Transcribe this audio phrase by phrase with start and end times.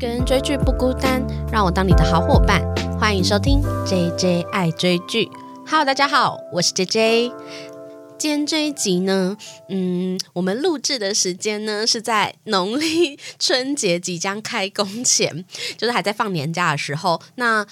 [0.00, 1.22] 跟追剧不孤单，
[1.52, 2.62] 让我当你的好伙伴。
[2.98, 5.28] 欢迎收听 J J 爱追剧。
[5.66, 7.32] Hello，大家好，我是 J J。
[8.16, 9.36] 今天这一集呢，
[9.68, 15.44] 嗯，我们录制的时间呢是在农历春节即将开工前，
[15.76, 17.20] 就是还在放年假的时候。
[17.34, 17.66] 那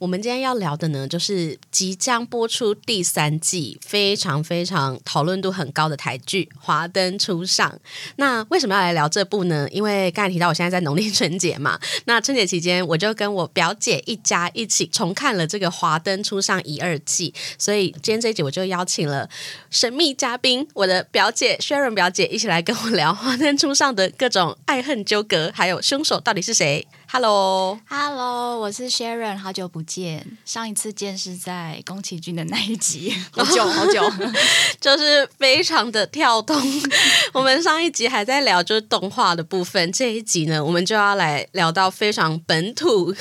[0.00, 7.70] 我们今天要聊的呢，就是即将播出第三季，非常非常讨论度很高的台剧《华灯初上》。
[8.16, 9.68] 那为什么要来聊这部呢？
[9.70, 19.28] 因为刚才提到我现在在农历春节嘛，那春节期间我就跟我表姐一家一起重看了这个《华灯初上》一二季，所以今天这一集我就邀请了
[19.68, 26.88] 神秘嘉宾，我的表姐 Sharon 表姐一起来跟我聊《华灯初上》的各种爱恨纠葛，还有凶手到底是谁。
[27.12, 30.38] Hello，Hello，我是 Sharon，好久不见。
[30.44, 34.00] 上一次见是在宫崎骏的那一集，好 久好久，
[34.80, 36.56] 就是非常的跳动。
[37.34, 43.12] 我们上一集还在聊就是动画的部分，这一集呢，我们就要来聊到非常本土、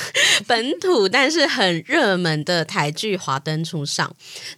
[0.45, 4.07] 本土但是很热门的台剧《华灯初上》。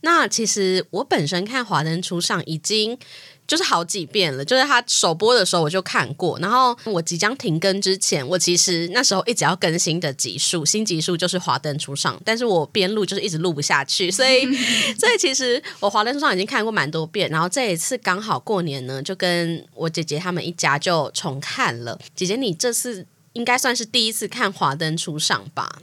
[0.02, 3.00] 那其实我本身看《华灯初上》已经。
[3.48, 14.46] 就是好几遍了，就是他首播的时候我就看过，然后我即将停更之前，我其实那时候一直要更新的集数，新集数就是《华灯初上》，但是我边录就是一直录不下去，所以
[14.98, 22.00] 所以其实我《华灯初上》已经看过蛮多遍，然后这一次刚好过年呢，就跟我姐姐他们一家就重看了。
[22.16, 25.80] 姐姐，你这次应该算是第一次看《华灯初上》吧？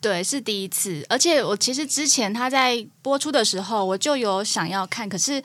[0.00, 5.42] 对，是第一次，而且我其实之前他在播出的时候，我就有想要看，可是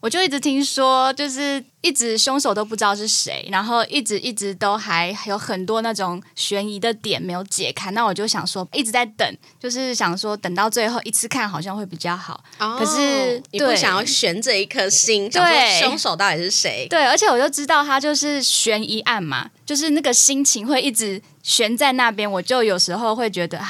[0.00, 12.44] 我就一直听说，就是一直凶手都不知道是谁，然后一直一直都还有很多那种悬疑的点没有解开，那我就想说一直在等，就是想说等到最后一次看好像会比较好。
[12.58, 16.86] 可是你不想要悬这一颗心，对，凶手到底是谁？
[16.88, 23.68] 对，而且我就知道他就是悬疑案嘛，就是那个心情会一直悬在那边，我就有时候会觉得啊。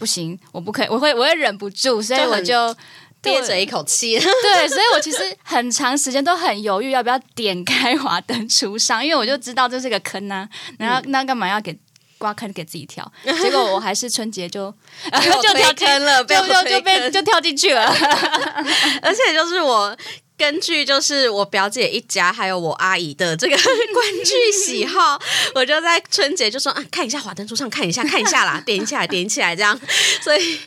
[0.00, 2.74] 不行，我不可以，我会，我会忍不住，所以我就
[3.20, 4.18] 憋着一口气。
[4.18, 10.48] 对，所以我其实很长时间都很犹豫要不要点开华灯初上，因为我就知道这是个坑啊。
[10.78, 11.78] 然后那干嘛要给
[12.16, 13.12] 刮坑给自己跳？
[13.42, 14.74] 结果我还是春节就
[15.42, 17.84] 就跳坑了，就就就被就跳进去了。
[19.02, 19.94] 而且就是我。
[20.40, 23.54] 根据就是我表姐一家还有我阿姨的这个
[23.92, 25.20] 观剧喜好，
[25.54, 29.78] 我就在春节就说啊，看一下《华灯初上》，看一下，看一下啦， 点起来，点起来，这样，
[30.24, 30.58] 所以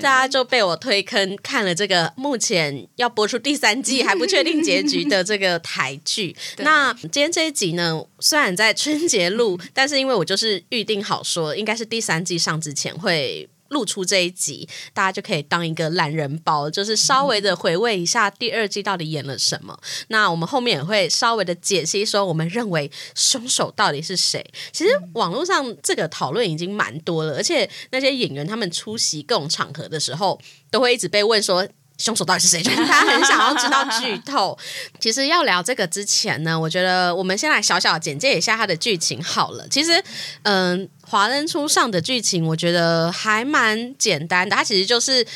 [0.00, 6.34] 大家就被我推坑看了这个目前要播出第三季还不确定结局的这个台剧。
[6.60, 13.46] 那今天这一集呢，虽然在春节录，但是因为我就是预定好说，应该是第三季上之前会。
[13.68, 19.78] 露出这一集，大家就可以当一个懒人包，就是稍微的回味一下第二季到底演了什么。
[20.08, 24.44] 那我们后面也会稍微的解析，说我们认为凶手到底是谁。
[24.72, 30.40] 其实网络上这个讨论已经蛮多了，而且那些演员他们出席各种场合的时候，
[30.70, 31.66] 都会一直被问说。
[31.98, 32.62] 凶手到底是谁？
[32.64, 34.56] 就是他很想要知道剧透。
[35.00, 39.66] 其实要聊这个之前呢，我觉得我们先来小小简介一下它的剧情好了。
[39.68, 40.02] 其实，
[40.42, 44.54] 嗯，《华灯初上》的剧情我觉得还蛮简单的。
[44.54, 45.26] 它其实就是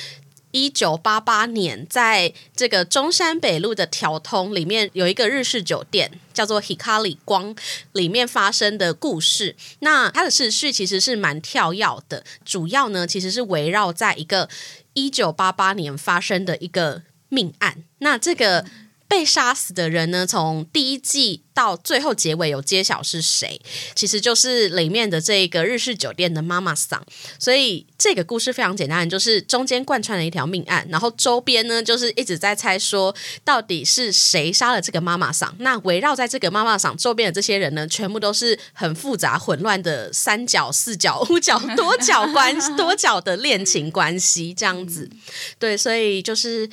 [0.52, 7.56] 一九八八年在这个中山北路的条通里面有一个日式酒店叫做 Hikari 光
[7.92, 9.56] 里面发生的故事。
[9.80, 14.48] 那它的时序其实是蛮跳跃的，主要呢其实是围绕在一个。
[14.94, 18.66] 一九八八年发生的一个命案，那这个
[19.12, 20.26] 被杀死的人呢？
[20.26, 23.60] 从第一季到最后结尾有揭晓是谁，
[23.94, 27.04] 其实就是里面的这个日式酒店的妈妈桑。
[27.38, 33.14] 所以这个故事非常简单，就是中间贯穿了一条命案，然后周边呢就是一直在猜说
[33.44, 35.54] 到底是谁杀了这个妈妈桑。
[35.58, 45.10] 那围绕在这个妈妈桑周边的这些人呢，全部都是很复杂混乱的三角、四角、 五角、多角关多角的恋情关系这样子。
[45.58, 46.70] 对，所以就是。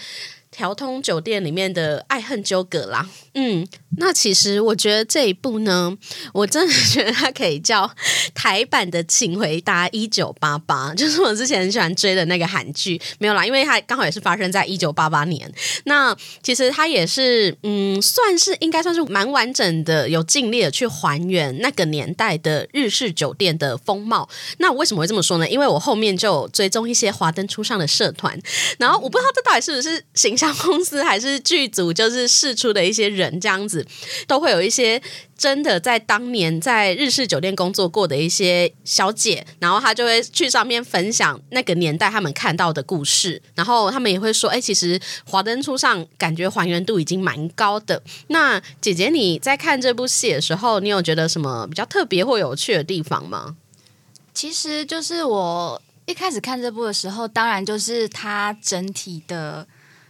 [0.52, 3.66] 调通酒店里面的爱恨纠葛啦，嗯，
[3.98, 5.96] 那其实我觉得这一部呢，
[6.34, 7.90] 我真的觉得它可以叫
[8.34, 15.50] 台版的《请回答一九八八》， 就是我之前很喜欢追的那个韩剧，没有啦，因为它刚好也是发生在一九八八年。
[15.84, 24.28] 那其实它也是，嗯，算是应该算是蛮完整的，有尽力的去还原那个年代的日式酒店的风貌。
[24.58, 25.48] 那我为什么会这么说呢？
[25.48, 28.38] 因为我后面就追踪一些华灯初上的社团，
[28.80, 30.39] 然后我不知道这到底是不是形。
[30.40, 33.86] 像公司还是剧组，就是试出的一些人这样子，
[34.26, 35.02] 都会有一些
[35.38, 53.58] 真的在当年在日式酒店工作过的一些小姐，然后她就会去上面分享那个年代他们看到的故事，然后他们也会说：“哎，其实华灯初上感觉还原度已经蛮高的。”那姐姐你在看这部戏的时候，你有觉得什么比较特别或有趣的地方吗？
[54.34, 59.68] 其实就是我一开始看这部的时候，当然就是它整体的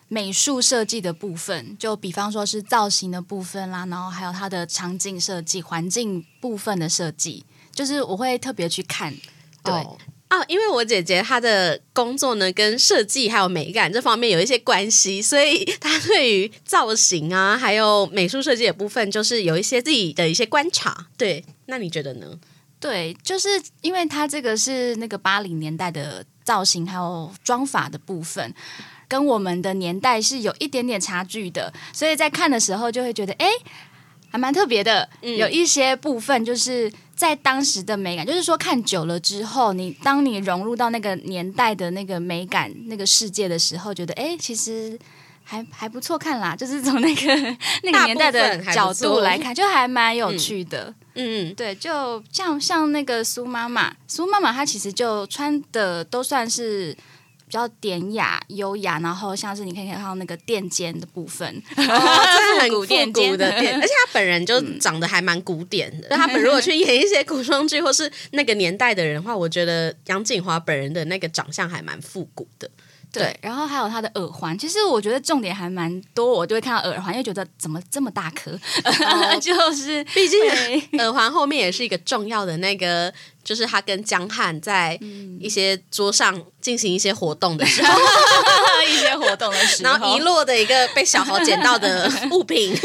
[0.09, 9.15] 美术设计的部分，就比方说是造型的部分啦，然后还有它的场景设计、环境部分的设计，就是我会特别去看。
[9.63, 9.73] 对。
[9.73, 9.97] 哦
[10.29, 21.07] 啊，因为我姐姐她的工作呢，跟设计还有美感这方面有一些关系，所以她对于造型啊，还有美术设计的部分，就是有一些自己的一些观察。
[21.17, 22.39] 对，那你觉得呢？
[22.79, 23.49] 对，就是
[23.81, 28.53] 因为它这个是那个八零年代的造型还有妆法的部分，
[29.09, 33.47] 跟我们的年代是有一点点差距的，所以在看的时候就会觉得，哎，
[34.29, 35.09] 还蛮特别的。
[35.21, 44.97] 有一些部分就是在当时的美感，就是说看久了之后，你当你融入到那个年代的那个美感那个世界的时候，觉得哎，其实
[45.43, 46.55] 还还不错看啦。
[46.55, 50.93] 就是从那个那个年代的角度来看，就还蛮有趣的。
[51.15, 56.95] 嗯，对，就像像那个苏妈妈，苏妈妈她其实就穿的都算是
[57.49, 66.09] 比较典雅、优雅，然后像是你可以看到那个垫肩的部分，真的很 古典的垫， 而且他本人就长得还蛮古典的。
[66.09, 72.69] 他本如果去演一些古装剧或是那个年代的人的话，我觉得杨锦华本人的那个长相还蛮复古的。
[73.11, 78.51] 对，然后还有他的耳环，其实我觉得重点还蛮多，我就会看到耳环，又觉得怎么这么大颗，
[79.41, 80.39] 就是毕竟
[80.99, 83.11] 耳环后面也是一个重要的那个，
[83.43, 84.99] 就是他跟江汉在
[85.39, 87.99] 一些桌上进行一些活动的时候，
[88.87, 92.75] 一些活动的时候，然后遗落的一个被小豪捡到的物品。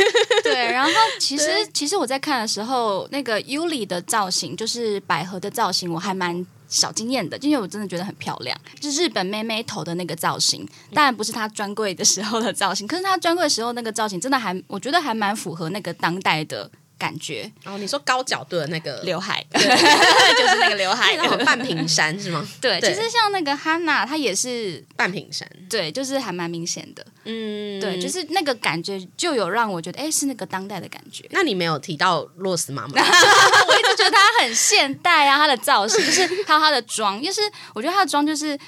[0.42, 0.90] 对，然后
[1.20, 6.46] 其实其实我在看的时候，那个 Yuli 的造型，就是百合的造型，我还蛮。
[6.74, 16.70] 小惊艳的，因为我真的觉得很漂亮，就是日本妹妹头的那个造型，当然不是她专柜的时候的造型，可是她专柜时候那个造型真的还，我觉得还蛮符合那个当代的。
[17.04, 22.42] 感觉哦，你说高角度的那个刘海， 就是那个刘海， 然后 半屏山是吗？
[22.62, 27.04] 对，其实像那个 Hanna，她也是半屏山，对，就是还蛮明显的。
[27.24, 31.26] 嗯，对，就是那个感觉就有让我觉得，哎，是那个当代的感觉。
[31.30, 37.42] 那你没有提到洛斯妈妈，我一直觉得她很现代啊，她的造型就是还有她的妆，就是
[37.74, 38.58] 我觉得她的妆就是。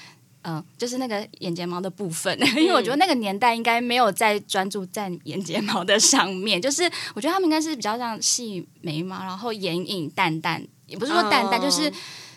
[0.48, 6.84] 嗯，就是那个眼睫毛的部分， 因为我觉得那个年代应该没有在专注在眼睫毛的上面，就是
[7.14, 11.93] 我觉得他们应该是比较像细眉毛，然后眼影淡淡，也不是说淡淡，就是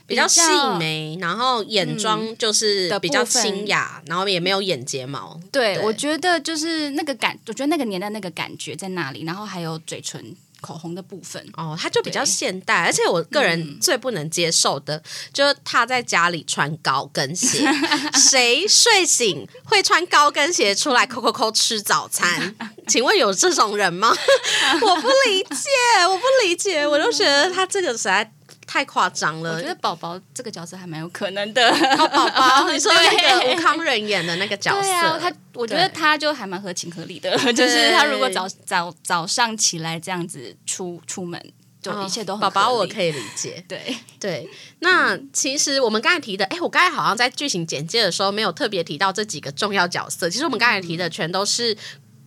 [0.08, 0.42] 比较细
[0.80, 5.40] 眉，然后眼妆就是比较清雅，然后也没有眼睫毛。
[5.52, 10.36] 对，我觉得就是那个感，我觉得那个年代那个感觉在那里，然后还有嘴唇。
[10.62, 15.02] 口红的部分哦，它就比较现代，而且我个人最不能接受的，
[15.34, 17.66] 就是他在家里穿高跟鞋。
[18.14, 22.56] 谁睡醒会穿高跟鞋出来抠抠抠吃早餐？
[22.88, 24.10] 请问有这种人吗？
[24.82, 28.32] 我不理解，我不理解，我就觉得他这个实在。
[28.72, 29.56] 太夸张了！
[29.56, 31.72] 我觉得宝宝这个角色还蛮有可能的。
[31.98, 37.36] 宝宝， 你说那个吴康仁演的那个角色，啊他我觉得他就还蛮合情合理的。
[37.52, 41.44] 就是他如果早早早上起来这样子出出门，
[41.82, 43.62] 就一切都宝宝我可以理解。
[43.68, 44.48] 对对，
[44.82, 50.30] 那其实我们刚才提的，哎，我刚才好像在剧情简介的时候没有特别提到这几个重要角色。
[50.30, 51.76] 其实我们刚才提的全都是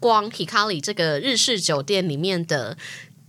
[0.00, 2.76] 光 Hikari 这个日式酒店里面的。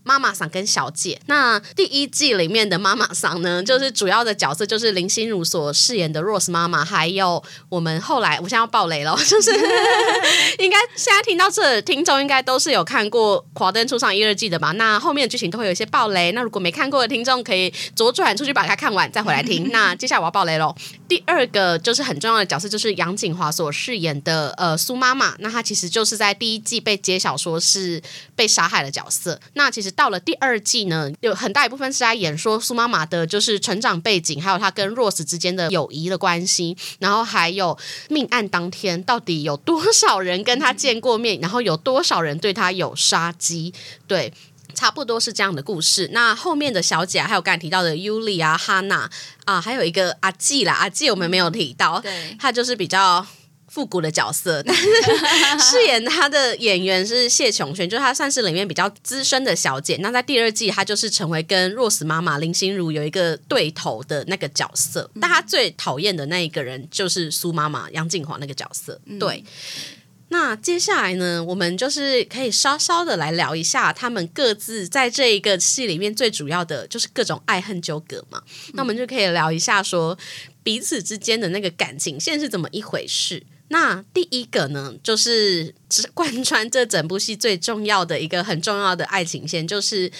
[0.04, 9.52] 妈妈桑跟小姐，那第一季里面的妈妈桑呢，就是主要的角色就是林心如所饰演的 Rose 妈妈，还有我们后来，我现在要爆雷了， 就是
[10.60, 14.74] 应该现在听到这听众应该都是有看过《华灯初上》一二季的吧？
[14.74, 19.70] 那后面的剧情都会有一些爆雷，那如果没看过的听众可以左转出去把它看完再回来听。
[19.72, 20.76] 那接下来我要爆雷喽。
[21.08, 28.02] 第二个就是很重要的角色就是杨景华所饰演的呃苏妈妈，那她其实就是在第一季被揭晓说是
[28.36, 29.93] 被杀害的角色，那其实。
[29.96, 37.78] 到了第二季呢，有很大一部分是在演说苏妈妈的，就是成长背景，还有她跟 Rose 之间的友谊的关系，然后还有
[38.10, 43.74] 命案当天到底有多少人跟她见过面，然后有多少人对她有杀机，
[44.08, 44.34] 对，
[44.74, 46.10] 差不多是这样的故事。
[46.12, 49.10] 那后面的小姐还有刚才提到的 Yuli 啊、哈娜
[49.46, 53.26] 啊，还有一个阿纪啦，阿纪我们没有提到，对，她就是比较。
[53.74, 54.88] 复古的角色，但是
[55.60, 59.98] 饰演他的演员是谢琼轩，就是他算是里面比较资深的小姐。
[60.00, 65.10] 那在第二季，她就是成为跟若斯妈妈林心如有一个对头的那个角色。
[65.20, 69.02] 但她最讨厌的那一个人就是苏妈妈杨静华那个角色。
[69.20, 69.44] 对，
[70.30, 78.44] 那接下来呢，我们就是可以稍稍的来聊一下他们各自在这一个戏里面最主要的就是各种爱恨纠葛嘛。
[78.74, 80.16] 那我们就可以聊一下说
[80.62, 83.42] 彼此之间的那个感情线是怎么一回事。
[83.74, 85.74] 那第一个呢，就是
[86.14, 90.12] 贯穿这整部戏最重要的一个很重要的爱情线，就是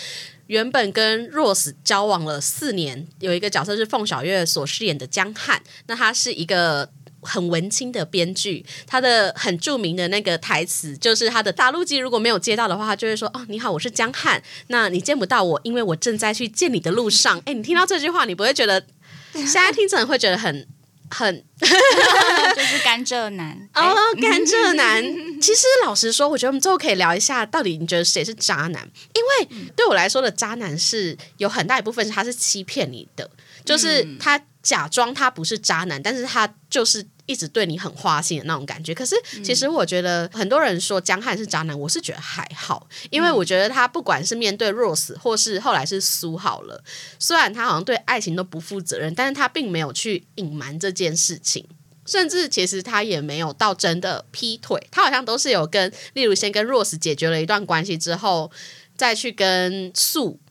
[0.48, 6.90] 原本跟 Rose 交往了四年，有一个角色是凤小岳所饰演的江汉，那他是一个。
[7.26, 18.86] 很文青的编剧，他的很著名的那个台词就是他的大陆机如果没有接到的话，他就会说：“哦，你好，我是江汉，那你见不到我，因为我正在去见你的路上。”哎，你听到这句话，你不会觉得
[19.32, 20.68] 现在听着会觉得很
[21.10, 25.04] 很 就是甘蔗男哦，甘蔗男。
[25.42, 28.88] 其实老实说，我觉得我们最后可以聊一下，到底你觉得谁是渣男？
[29.14, 33.30] 因为对我来说的渣男是有很大一部分是他是欺骗你的，
[33.66, 37.06] 就是他假装他不是渣男，但是他就是。
[37.26, 46.84] 一直对你很花心的那种感觉，可是其实我觉得很多人说江汉是渣男，我是觉得还好，因为我觉得他不管是面对 Rose 或是后来是苏好了，
[47.18, 51.66] 虽然他好像对爱情都不负责任，但是他并没有去隐瞒这件事情，
[52.06, 58.52] 甚至其实他也没有到真的劈腿，他好像都是有跟，例如先跟 Rose 解决了一段关系之后，
[58.98, 60.42] 再去跟素，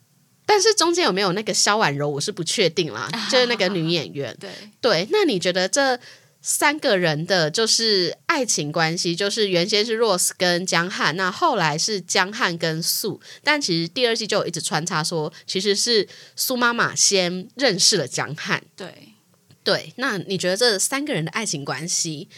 [0.46, 4.50] 但是中间有没有那个萧婉柔，我是不确定啦，就是那个女演员，对。
[4.80, 6.00] 对，那你觉得这？
[6.42, 18.64] 三个人的就是爱情关系，就是原先是 Rose 跟江汉，那后来是江汉跟素，但其实第二季就一直穿插说，其实是苏妈妈先认识了江汉。
[18.76, 19.14] 对
[19.62, 22.28] 对，那你觉得这三个人的爱情关系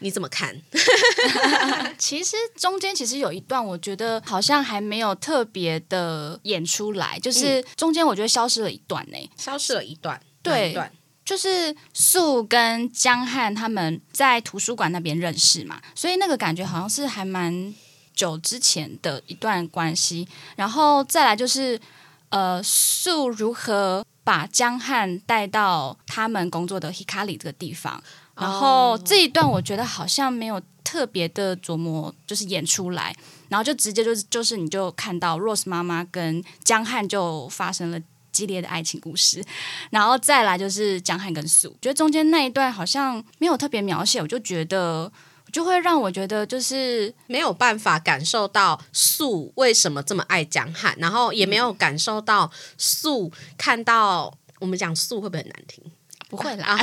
[0.00, 0.60] 你怎么看？
[1.96, 10.76] 其实中间其实有一段，我觉得好像还没有特别的演出来，就是中间我觉得消失了一段呢，消失了一段，对。
[11.32, 17.74] 就是素跟江汉他们在图书馆那边认识嘛，所以那个感觉好像是还蛮
[18.14, 20.28] 久之前的一段关系。
[20.56, 21.80] 然后再来就是，
[22.28, 28.02] 呃，素如何把江汉带到他们工作的 Hikari 这个地方，
[28.34, 33.16] 然后这一段我觉得好像没有特别的琢磨，就是演出来，
[33.48, 37.98] 然后就直接就是就是你就看到 Rose 妈妈跟江汉就发生了。
[38.32, 39.44] 激烈的爱情故事，
[39.90, 45.12] 然后再来就是江汉跟素，觉得中间那一段好像没有特别描写，我就觉得
[45.52, 55.84] 就会让我觉得就是没有办法感受到素为什么这么爱江汉，然后也没有感受到素看到我们讲素会不会很难听？
[56.30, 56.78] 不会啦，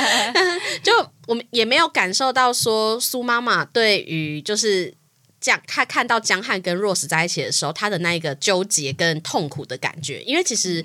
[0.82, 0.92] 就
[1.28, 4.94] 我们也没有感受到说苏妈妈对于就是。
[5.44, 10.82] 江他看到江汉跟 Rose 在一起的时候，他的那一个纠结跟痛苦的感觉，因为其实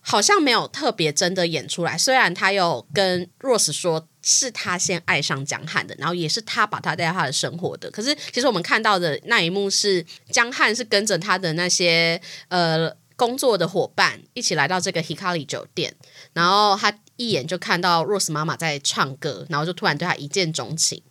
[0.00, 1.98] 好像没有特别真的演出来。
[1.98, 15.94] 虽然他有跟 Rose 说是他先爱上江汉的，然后也是他把他带到他的生活的，可是其实我们看到的那一幕是江汉是跟着他的那些呃工作的伙伴一起来到这个 Hikari 酒店，
[16.32, 21.02] 然后他一眼就看到 Rose 妈妈在唱歌，然后就突然对他一见钟情。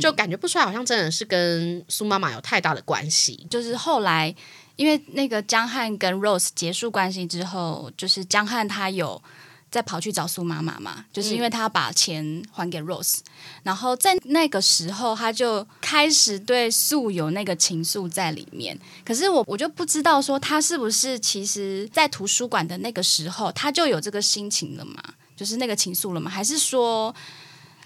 [0.00, 3.46] 就感觉不出来，好像真的是跟苏妈妈有太大的关系。
[3.50, 4.34] 就是后来，
[4.76, 9.20] 因为那个江汉跟 Rose 结束关系之后，就是江汉他有
[9.70, 13.18] 再跑去找苏妈妈嘛，就是因为他把钱还给 Rose，
[13.62, 18.78] 然后在那个时候他就开始对素有那个情愫在里面。
[19.04, 25.02] 可是我我就不知道说他是不是其实在图书馆的那个时候他就有这个心情了嘛，
[25.36, 27.14] 就是那个情愫了嘛，还是说？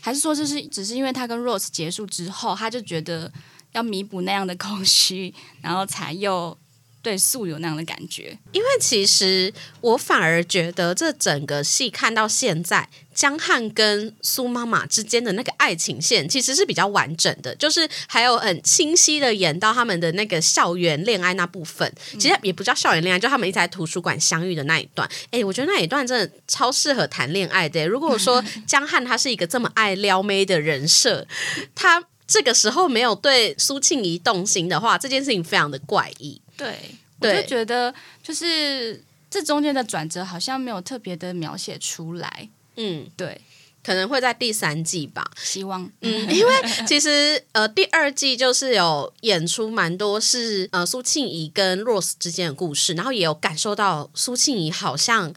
[0.05, 3.33] 还是说这是只是因为他跟 Rose 结束之后，他就觉得
[3.71, 6.59] 要弥补那样的空虚，然后才又
[7.03, 8.39] 对素有那样的感觉。
[8.53, 12.89] 因为其实我反而觉得这整个戏看到现在。
[13.15, 21.93] 江汉跟苏妈妈之间的那个爱情线其实是比较完整的，就是还有很清晰的演到他们的那个校园恋爱那部分。
[22.19, 25.07] 其实也不叫校园恋爱，就他们一直在图书馆相遇的那一段。
[25.31, 27.87] 哎，我觉得那一段真的超适合谈恋爱的。
[27.87, 31.27] 如果说 江汉他是一个这么爱撩妹的人设，
[31.75, 36.41] 他这个时候没有对苏庆怡动心的话，这件事情非常的怪异。
[36.63, 42.49] 对，我就觉得就是这中间的转折好像没有特别的描写出来。
[42.77, 43.41] 嗯，对，
[43.85, 45.91] 可能会在第三季吧，希望。
[46.01, 46.55] 嗯，因为
[46.87, 55.35] 其实呃，第二季就是有演出蛮多是呃苏庆怡跟 Rose 之间的故事，然后也有感受到苏庆怡好像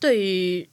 [0.00, 0.68] 对于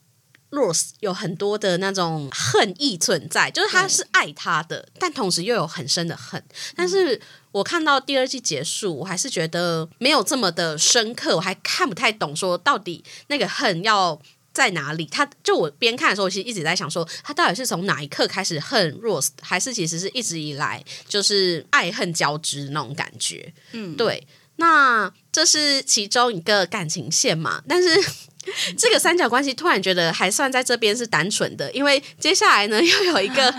[0.50, 6.42] Rose 有很多的那种恨意存在，就是他是爱他的，但同时又有很深的恨。
[6.74, 7.20] 但是
[7.52, 14.20] 我看到第二季结束，我还是觉得没有这么的深刻，我还看不太懂，说到底那个恨要。
[14.52, 15.06] 在哪里？
[15.06, 23.54] 他就我边看的时候，其实一直在想说，他到底是从哪一刻开始恨 Rose，还是其实是一直以来就是爱恨交织那种感觉？
[23.70, 24.26] 嗯，对。
[24.56, 27.62] 那这是其中一个感情线嘛？
[27.68, 27.88] 但是
[28.76, 33.54] 这个三角关系突然觉得还算在这边是单纯的，因为接下来呢又有一个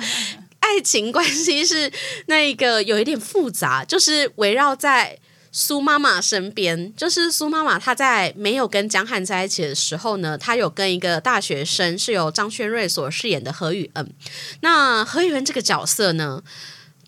[0.71, 1.91] 爱情关系是
[2.27, 5.19] 那一个有一点复杂，就是围绕在
[5.51, 6.95] 苏妈妈身边。
[6.95, 14.13] 就是苏妈妈她在没有跟江汉在一起的时候呢，她有跟一个大学生是由张轩瑞所饰演的何雨恩。
[14.61, 16.41] 那何雨恩这个角色呢？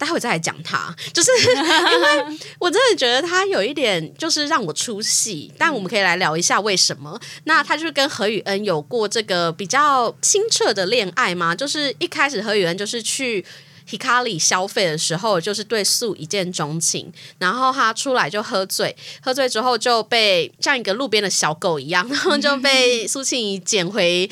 [0.04, 7.18] 待会再来讲他，就是 因为我真的觉得他有一点就是让我出戏，但我们可以来聊一下为什么。
[7.46, 11.56] 那他就是跟何雨恩有过这个比较清澈的恋爱吗？
[11.56, 13.46] 就是一开始何雨恩就是去
[13.86, 24.30] 皮卡里消费的时候，就是对素一见钟情，然后他出来就喝醉，喝醉之后就被像一个路边的小狗一样，然后就被苏庆怡捡回。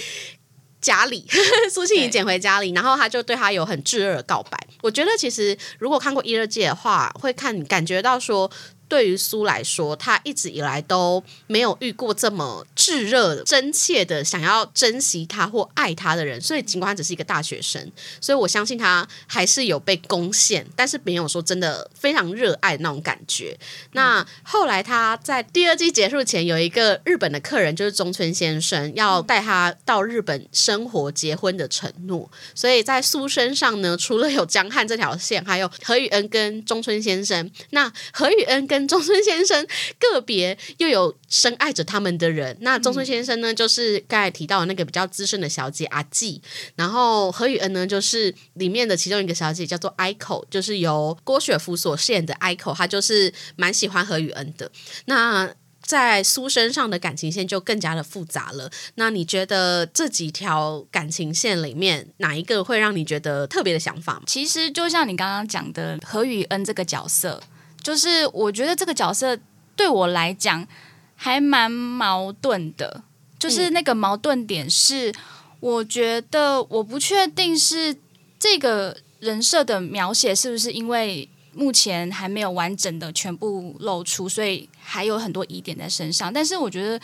[0.81, 1.25] 家里，
[1.71, 4.57] 苏庆怡捡回家里，然后他就对他有很炙热的告白。
[4.81, 8.49] 我觉得其实如果看过一二季的话，会看感觉到说。
[8.91, 16.41] 对于苏来说，他一直以来都没有遇过这么炙热、真切的想要珍惜他或爱他的人。
[16.41, 23.57] 所以，尽管他只是一个大学生，所以我相信他还是有被攻陷，但是没有说真的非常热爱那种感觉。
[23.93, 32.29] 那后来他在第二季结束前，有一个日本的客人，就是中村先生，要带他到日本生活、结婚的承诺。
[32.53, 37.49] 所以在苏身上呢，除了有江汉这条线，还有何雨恩跟中村先生。
[37.69, 39.65] 那何雨恩跟中村先生
[39.99, 46.41] 个别又有深爱着他们的人，那中村先生呢，就是刚才提到的那个比较资深的小姐阿纪，
[46.75, 54.71] 然后何雨恩呢，就是里面的其中一个小姐，叫做 Ico，就是由郭雪芙所饰演的 Ico，她就是蛮喜欢何雨恩的。
[55.05, 58.71] 那在苏身上的感情线就更加的复杂了。
[58.95, 64.21] 那你觉得这几条感情线里面，哪一个会让你觉得特别的想法？
[64.25, 67.41] 其实就像你刚刚讲的何雨恩这个角色。
[67.83, 69.37] 就是我觉得这个角色
[69.75, 70.67] 对我来讲
[71.15, 73.03] 还蛮矛盾的，
[73.39, 75.11] 就是那个矛盾点是，
[75.59, 77.95] 我觉得我不确定是
[78.39, 86.31] 这个人设的描写是不是因为目前还没有完整的全部露出，所以还有很多疑点在身上。
[86.31, 86.99] 但是我觉得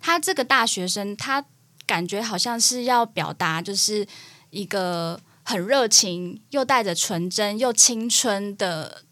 [0.00, 1.44] 他这个大学生，他
[1.86, 4.06] 感觉好像是要表达就是
[4.50, 9.02] 一个很热情又带着纯真又青春的。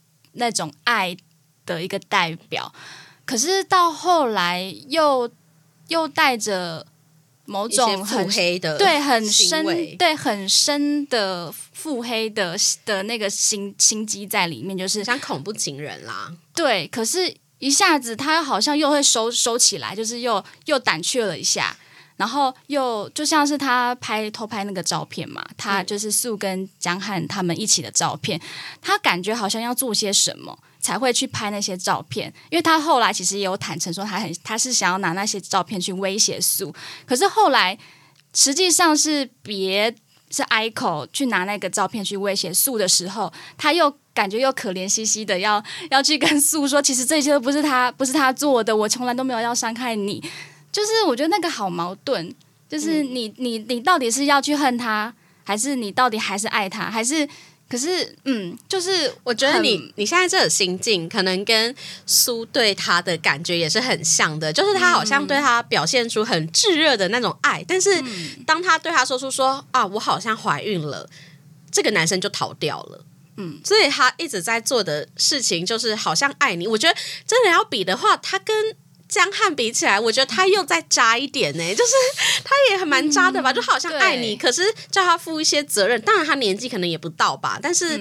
[0.41, 1.17] 那种爱
[1.65, 2.73] 的一个代表，
[3.25, 5.31] 可是到后来又
[5.87, 6.85] 又带着
[7.45, 9.65] 某种很黑的对很深
[9.97, 16.33] 对很深的腹黑的的那个心心机在里面，就是像恐怖情人啦。
[16.55, 21.77] 对，可是一下子他好像又会收收起来，就是又又胆怯了一下。
[22.21, 28.39] 然后又就像是他拍偷拍那个照片嘛，他就是素跟江汉他们一起的照片，
[28.83, 36.75] 他感觉好像要做些什么才会去拍那些照片，因为他后来其实也有坦诚说他很他是想要拿那些照片去威胁素，
[37.07, 37.79] 可是后来
[38.35, 39.97] 实际上是别
[40.31, 50.23] 是 ICO 去拿那个照片去威胁素的时候，他又感觉又可怜兮兮的要要去跟素说，其实这些都不是他不是他做的，我从来都没有要伤害你。
[50.73, 52.35] 就是我觉得那个好矛盾，
[52.69, 56.91] 就是你你你到底是要去恨他，还是你到底还是爱他？
[56.91, 57.29] 还是
[57.69, 67.91] 可是嗯，就是我觉得你你现在这个心境，可能跟苏对他的感觉也是很像的，就是他好像对他表现出很炙热的那种爱，但是
[68.45, 71.09] 当他对他说出说啊，我好像怀孕了，
[71.71, 73.05] 这个男生就逃掉了。
[73.37, 76.67] 嗯，所以他一直在做的事情就是好像爱你。
[76.67, 78.77] 我觉得真的要比的话，他跟
[79.11, 81.93] 江汉比起来，我觉得他又再渣一点呢， 就是
[82.45, 86.01] 他也很蛮渣的吧，就好像爱你，可是叫他负一些责任。
[86.03, 88.01] 当然他年纪可能也不到吧，但是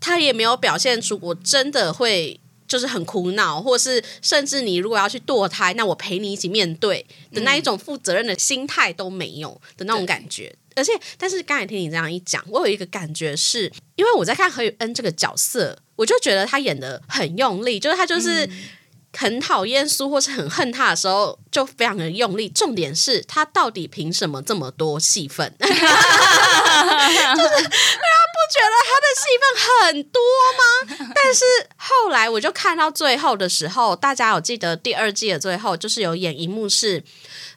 [0.00, 10.56] 他也没有表现出我真的会就是很苦恼，或是甚至你如果要去堕胎，那我陪你一起面对的那一种负责任的心态都没有的那种感觉。
[10.74, 18.48] 而且，但是刚才听你这样一讲，我有一个感觉是，因为我在看何宇恩这个角色，我就觉得他演的很用力，就是他就是。
[19.16, 22.48] 很讨厌苏或是很恨他的时候，就非常的用力。
[22.48, 25.54] 重点是他到底凭什么这么多戏份？
[25.58, 25.88] 就是大家
[27.34, 29.44] 不觉得他的戏份
[29.92, 30.20] 很多
[30.58, 31.10] 吗？
[31.14, 31.44] 但是
[31.76, 37.02] 后来我就看到最后的时候，大家有记得第二季的最后，就是有演一幕是，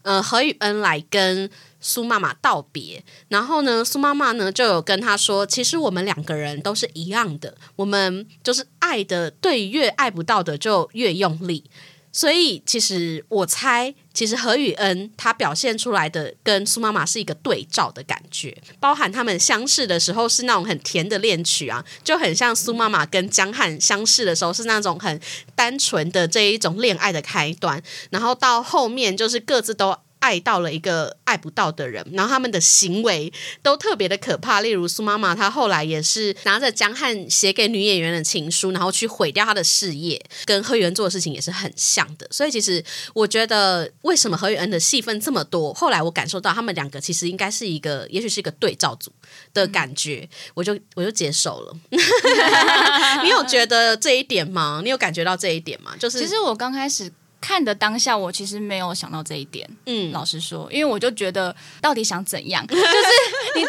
[0.03, 1.49] 呃，何宇恩来跟。
[1.88, 11.63] 苏妈妈道别，然后呢，苏妈妈呢就有跟他说，其实我们两个人都是一样的，我们就是爱的，对越爱不到的就越用力。
[12.12, 25.21] 所以其实我猜，其实何雨恩他表现出来的跟苏妈妈是一个对照的感觉，包含他们相识的时候是那种很甜的恋曲啊，就很像苏妈妈跟江汉相识的时候是那种很
[25.56, 29.95] 单纯的这一种恋爱的开端，然后到后面就是各自都。
[30.19, 34.62] 爱到了一个爱不到的人，然后他们的行为都特别的可怕。
[34.62, 42.27] 例如苏妈妈，她后来也是拿着江汉写给女演员的情书，然后去毁掉她的事业，跟何元做的事情也是很像的。
[42.32, 45.73] 所以其实我觉得，为什么何元恩的戏份这么多？
[45.73, 49.12] 后来我感受到他们两个其实应该是一个，也许是一个对照组
[49.53, 51.75] 的感觉，我就我就接受了。
[53.23, 54.82] 你有觉得这一点吗？
[54.84, 55.95] 你有感觉到这一点吗？
[55.99, 59.69] 就是其实我刚开始看的当下，我其实没有想到这一点。
[59.86, 62.84] 嗯，老实说，因为我就觉得到底想怎样， 就是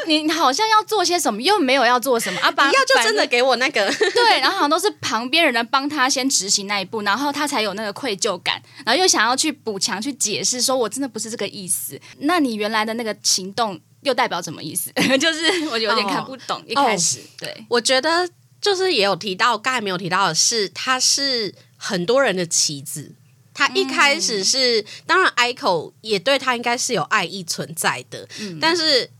[0.07, 12.01] 你你好像要做些什么，又没有要做什么啊，把要就真的给我那个对，然后好像都是旁边人来帮他先执行那一步，然后他才有那个愧疚感，然后又想要去补强去解释，说我真的不是这个意思。
[12.21, 14.91] 那你原来的那个行动又代表什么意思？
[15.21, 16.63] 就是我有点看不懂。
[16.67, 18.29] 一开始，对，我觉得
[18.61, 23.15] 就是也有提到，刚才没有提到的是，他是很多人的棋子。
[23.59, 28.29] 他一开始是，当然 Ico 也对他应该是有爱意存在的，
[28.61, 29.11] 但是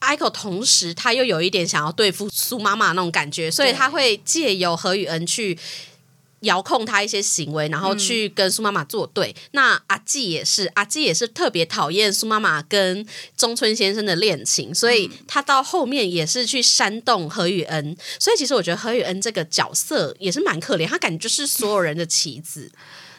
[0.00, 5.58] Ico 同时他又有一点想要对付苏妈妈那种感觉，所以他会借由何雨恩去。
[6.44, 9.36] 遥控他一些行为，然后去跟苏妈妈作对。
[9.50, 17.94] 那阿纪也是，阿纪也是特别讨厌苏妈妈跟中村先生的恋情，所以他到后面也是去煽动何雨恩。
[18.18, 22.72] 所以其实我觉得何雨恩这个角色也是蛮可怜，他感觉就是所有人的棋子。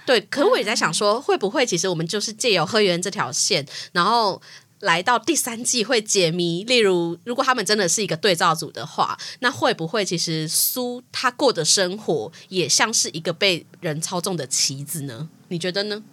[0.06, 4.42] 对，可是我也在想说，会不会其实我们就是借由何雨恩这条线，然后
[4.80, 6.64] 来到第三季会解谜。
[6.64, 15.30] 例如，如果他们真的是一个对照组的话，那会不会其实苏他过的生活也像是一个被人操纵的棋子呢？
[15.50, 16.04] 你觉得呢？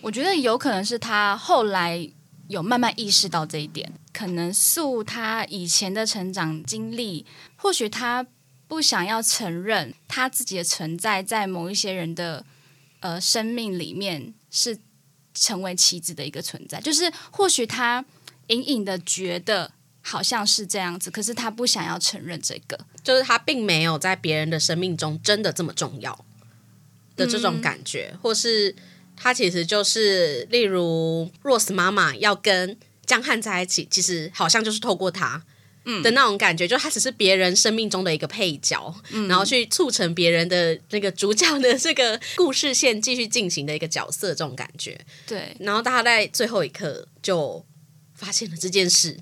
[0.00, 2.08] 我觉得有可能是他后来
[2.48, 8.26] 有慢慢意识到这一点，可能素他以前的成长经历，或许他
[8.66, 12.44] 不想要承认他自己的存在，在某一些人的
[13.00, 14.78] 呃生命里面是
[15.34, 18.04] 成为棋子的一个存在，就是或许他
[18.48, 22.78] 隐隐的觉得好像是这样子，可是他不想要承认这个。
[23.02, 26.24] 就是他并没有在别人的生命中真的这么重要
[27.16, 28.74] 的这种感觉，或是
[29.16, 35.44] 他其实就是，例如 Rose 妈妈要跟江汉在一起，其实好像就是透过他。
[36.02, 38.94] 的那种感觉，就他只是别人生命中的一个配角，
[39.28, 45.00] 然后去促成别人的那个主角的这个故事线继续进行的一个角色，这种感觉。
[45.26, 47.64] 对，然后他在最后一刻就
[48.14, 49.16] 发现了这件事，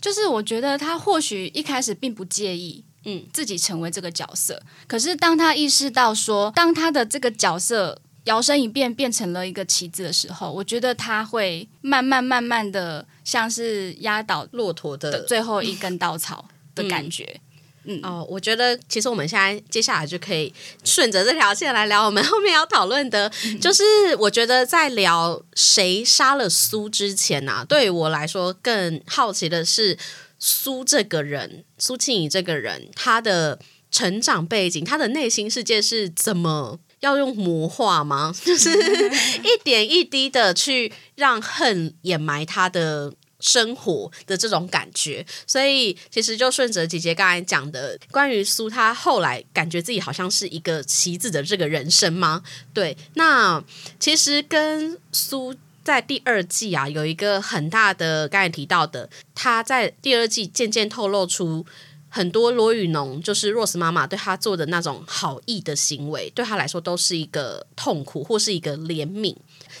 [0.00, 4.62] 就是我觉得他或许一开始并不介意，嗯嗯，自己成为这个角色。
[4.86, 17.40] 可是当他意识到说，当他的这个角色摇身一变变成了一个棋子的时候，我觉得他会慢慢慢慢的像是压倒骆驼的的最后一根稻草的感觉。
[17.84, 20.54] 嗯哦，我觉得其实我们现在接下来就可以
[20.84, 23.28] 顺着这条线来聊我们后面要讨论的，
[23.60, 23.82] 就是
[24.20, 29.98] 我觉得在聊谁杀了苏之前啊，对于我来说更好奇的是
[30.38, 33.58] 苏这个人，苏庆怡这个人，他的
[33.90, 36.78] 成长背景，他的内心世界是怎么？
[37.02, 38.34] 要用魔化吗？
[38.42, 38.70] 就是
[39.44, 52.42] 一点一滴的去让恨掩埋他的生活的这种感觉，所以其实就顺着姐姐刚才讲的，关于苏她后来感觉自己好像是一个棋子的这个人生吗？
[52.72, 53.62] 对，那
[54.00, 55.54] 其实跟苏。
[55.84, 61.66] 在第二季啊，有一个很大的，刚才提到的，他在第二季渐渐透露出
[62.14, 69.34] 很多罗宇农，就是 Rose 妈妈对他做的那种好意的行为，对他来说都是一个痛苦或是一个怜悯。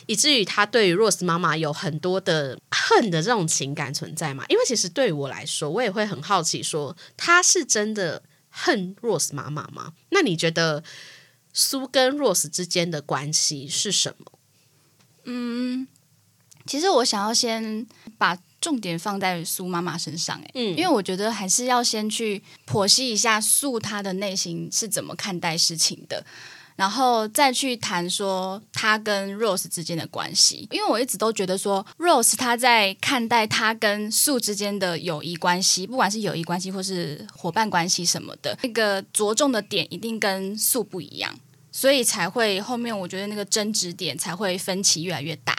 [0.06, 4.46] 以至于他对于 Rose 妈妈有很多的恨的这种情感存在嘛？
[4.48, 9.92] 因为其实对于我来说，我也会很好奇说，他是真的恨 Rose 妈妈吗？
[10.08, 10.82] 那你觉得
[11.52, 14.32] 苏跟 Rose 之间的关系是什么？
[15.24, 15.86] 嗯
[16.66, 26.24] 其实我想要先把重点放在苏妈妈身上、欸，嗯因为我觉得还是要先去剖析一下素她的内心是怎么看待事情的，
[26.76, 30.68] 然后再去谈说她跟 Rose 之间的关系。
[30.70, 41.36] 因为我一直都觉得说，Rose 她在看待她跟素之间的友谊关系，不管是友谊关系或是伙伴关系什么的，那个着重的点一定跟素不一样，
[41.72, 45.56] 所以才会后面我觉得那个争执点才会分歧越来越大。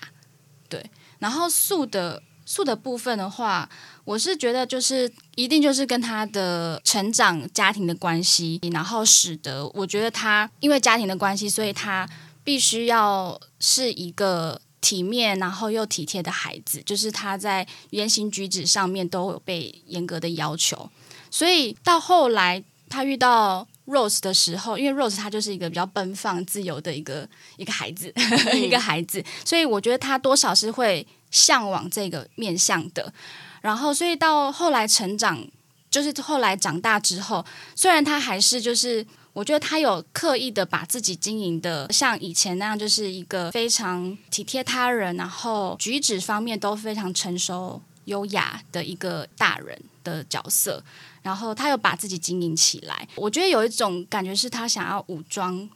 [0.70, 0.84] 对，
[1.20, 3.68] 然后素的素的部分的话，
[4.06, 12.08] 我是觉得就是一定就是跟他的成长家庭的关系，然后使得我觉得他因为家庭的关系，所以他
[12.44, 20.92] 必须要是一个体面然后又体贴的孩子，就是他在言行举止上面都有被严格的要求，
[21.32, 28.13] 所以到后来他遇到 Rose 的时候，因为 Rose 他就是一个比较奔放、自由的一个一个孩子，
[28.56, 33.13] 一个孩子，所以我觉得他多少是会向往这个面向的。
[33.62, 35.46] 然后，所以到后来成长，
[35.89, 50.84] 就是后来长大之后，虽然他还是就是，我觉得他有刻意的把自己经营的像以前那样，就是一个非常体贴他人，然后举止方面都非常成熟、优雅的一个大人的角色。
[51.22, 55.70] 然后他又把自己经营起来，我觉得有一种感觉是他想要武装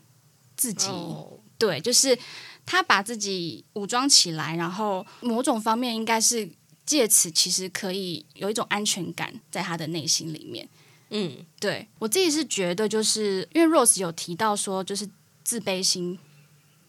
[0.58, 1.40] 自己，哦。
[1.58, 2.18] 对，就是
[2.66, 6.48] 他把自己武装起来，然后某种方面应该是
[6.86, 10.68] 借此其实可以有一种安全感在他的内心里面。
[11.10, 15.10] 嗯，对我自己是觉得，就是因为 Rose 有提到说，就是
[15.44, 16.20] 自卑心，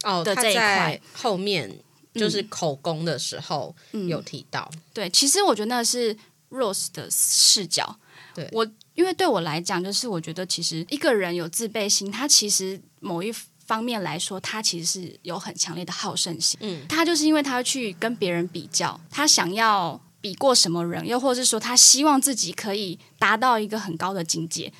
[0.02, 1.78] 哦，的这一在块后面
[2.12, 4.08] 就是口供的时候嗯。
[4.08, 6.14] 有提到，对，其实我觉得那是
[6.50, 7.98] Rose 的视角。
[8.34, 13.32] 对我，因为对我来讲，就是我觉得其实一个人有自卑心，他其实某一
[13.64, 16.58] 方面来说，他其实是有很强烈的好胜心。
[16.62, 24.72] 嗯，他就是因为他去跟别人比较，他想要比过什么人，又或是说他希望自己可以达到一个很高的境界，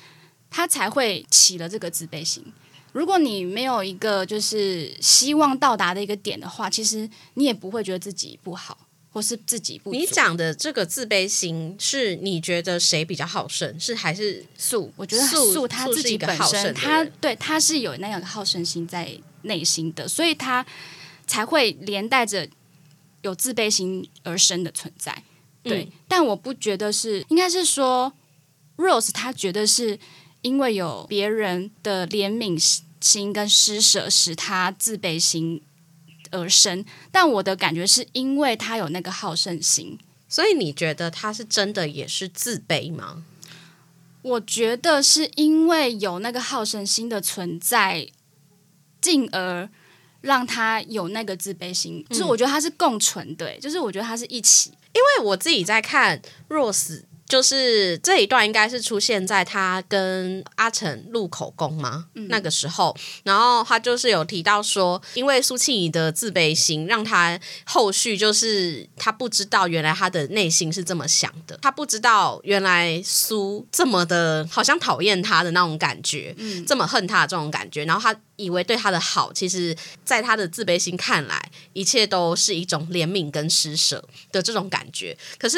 [0.49, 2.45] 他才会起了这个自卑心。
[2.91, 8.75] 如果你没有一个就是希望到达的一个点的话，其实你也不会觉得自己不好，
[9.11, 9.97] 或是自己不足。
[9.97, 13.79] 你讲的这个自卑心，是你觉得谁比较好胜？
[13.79, 20.65] 是还是素，我觉得素素他自己本身，他对他是有那样的好胜心在内心的，所以他
[21.25, 22.47] 才会连带着
[23.21, 25.23] 有自卑心而生的存在。
[25.63, 28.13] 对，嗯但我不觉得是，应该是说
[28.77, 29.99] Rose 他觉得是
[30.41, 32.57] 因为有别人的怜悯
[33.01, 35.61] 心跟施舍，使他自卑心
[36.31, 36.83] 而生。
[37.11, 43.23] 但我的感觉是因为他有那个好胜心，所以你觉得他是真的也是自卑吗？
[44.21, 48.09] 我觉得是因为有那个好胜心的存在，
[48.99, 49.69] 进而
[50.21, 52.05] 让他有那个自卑心。
[52.09, 54.71] 就是我觉得他是共存，对，就是我觉得他是一起。
[54.91, 62.07] 因为我自己在看 Rose，就是这一段应该是出现在他跟阿成录口供吗？
[62.13, 78.19] 那个时候，然后他就是有提到说，因为苏庆怡的自卑心，让他后续就是他不知道原来他的内心是这么想的，他不知道原来苏这么的好像讨厌他的那种感觉，嗯这么恨他的这种感觉，然后他。
[78.39, 85.17] 以为对他的好，其实，在他的自卑心看来，一切都是一种怜悯跟施舍的这种感觉。
[85.37, 85.57] 可是，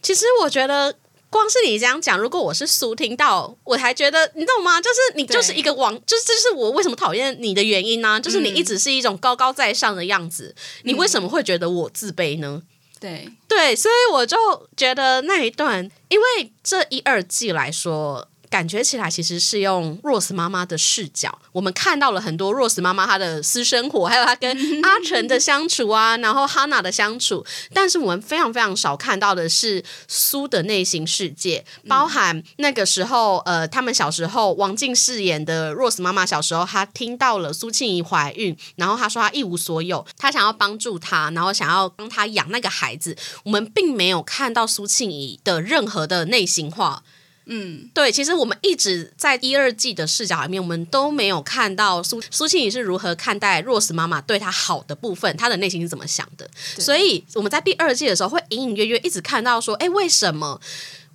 [0.00, 0.96] 其实我觉得，
[1.34, 4.80] 光是你这样讲，如果我是苏听到，我还觉得，你懂吗？
[4.80, 12.62] 就是你就是一个王，就是这是我为什么讨厌你的原因呢、就是你一直是一种高高在上的样子，你为什么会觉得我自卑呢？
[13.00, 14.36] 对，对，所以我就
[14.76, 18.28] 觉得那一段，因为这一二季来说。
[18.54, 24.48] 感觉起来其实是用 Rose 妈妈的视角，我们看到了很多 Rose 妈妈她的私生活，还有她跟
[24.80, 47.02] 阿成的相处啊，然后 Hana 的相处，但是我们非常非常少看到的是苏的内心世界，包含那个时候，呃，他们小时候王静饰演的 Rose 妈妈小时候，她听到了苏庆怡怀孕，然后她说她一无所有，她想要帮助她，然后想要帮她养那个孩子，我们并没有看到苏庆怡的任何的内心话。
[47.46, 56.48] 嗯，对，其实我们一直在一二季的视角里面，我们都没有看到苏苏庆怡是如何看待 Rose 妈妈对她好的部分，她的内心是怎么想的。
[56.56, 60.60] 所以我们在第二季的时候，会隐隐约约一直看到说，哎，为什么？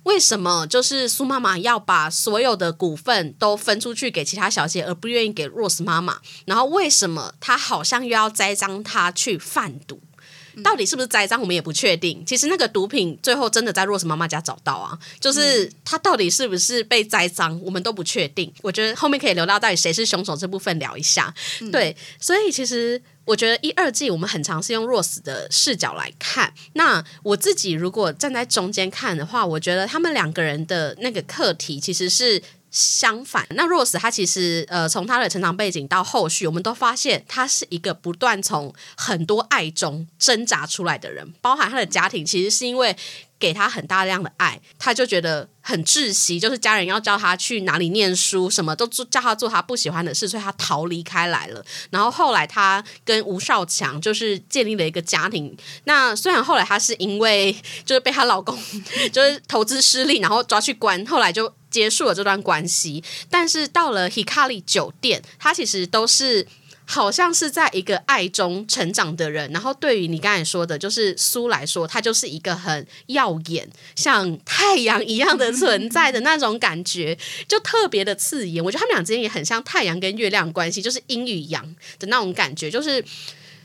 [0.04, 6.20] 为什么就是苏妈妈要把所有的股份都分出去给其他小姐，而不愿意给 Rose 妈妈？
[6.46, 10.00] 然后为什么她好像又要栽赃她去贩毒？
[10.62, 12.22] 到底是不是栽赃，我们也不确定。
[12.26, 18.52] 其实那个毒品最后真的在 Rose 妈妈家找到啊，就是他到底是不是被栽赃，我们都不确定。
[18.62, 21.34] 我觉得后面可以留到到底谁是凶手这部分聊一下。
[21.72, 26.52] 对，所以其实我觉得一二季我们很常是用 Rose 的视角来看。
[26.74, 32.42] 那我自己如果站在中间看的话，我觉得他们两个人的那个课题其实是。
[32.70, 42.96] 相反，那 Rose 她其实呃，从他的成长背景到后续，我们都发现他是一个不断从很多爱中挣扎出来的人，包含他的家庭，其实是因为
[43.38, 51.64] 给他很大量的爱，他就觉得很窒息，就是家人要叫他去哪里念书，什么都做叫他做他不喜欢的事，所以他逃离开来了。
[51.90, 55.56] 然后后来他跟吴少强就是建立了一个家庭。
[55.84, 57.52] 那虽然后来他是因为
[57.84, 58.56] 就是被她老公
[59.10, 61.52] 就是投资失利，然后抓去关，后来就。
[61.70, 66.46] 结束了这段关系，但是到了 Hikari 酒店，他其实都是
[66.84, 78.64] 好像是在一个爱中成长的人，然后对于你刚才说的，就是苏来说，他就是一个很耀眼，像太阳一样的存在的那种感觉，就特别的刺眼。
[78.64, 81.64] 我觉得他们俩之间也很像太阳跟月亮关系，就是阴与阳
[82.00, 82.68] 的那种感觉。
[82.68, 83.04] 就是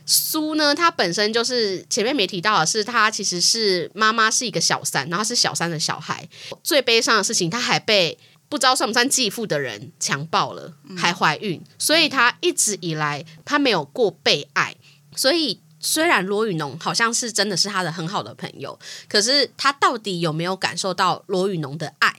[0.05, 6.27] 苏呢，他本身就是前面没提到的是，他其实是妈妈是一个小三，然后是小三的小孩。
[6.63, 8.17] 最悲伤的事情，他还被。
[8.47, 14.75] 不知道算不算继父的人强暴了，还怀孕，所以他一直以来他没有过被爱。
[15.15, 18.77] 所以虽然罗宇农好像是真的是他的很好的朋友，
[19.09, 22.15] 可是他到底有没有感受到罗宇农的爱，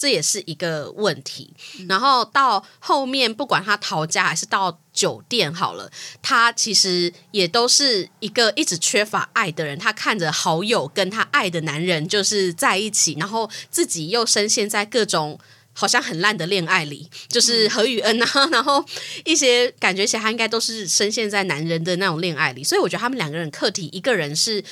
[0.00, 1.52] 这也是一个问题。
[1.86, 5.90] 然后到后面，不管他逃家还是到酒店好了，
[6.22, 9.78] 他其实也都是一个一直缺乏爱的人。
[9.78, 15.38] 他看着好友跟他爱的男人就是在一起，然后自己又深陷在各种。
[15.72, 18.84] 好像很烂的恋爱里，就是何雨恩啊， 然后
[19.24, 24.62] 一些感觉起来他应该都是深陷在男人的那种恋爱里，所以我觉得他们两个人课题，一个人是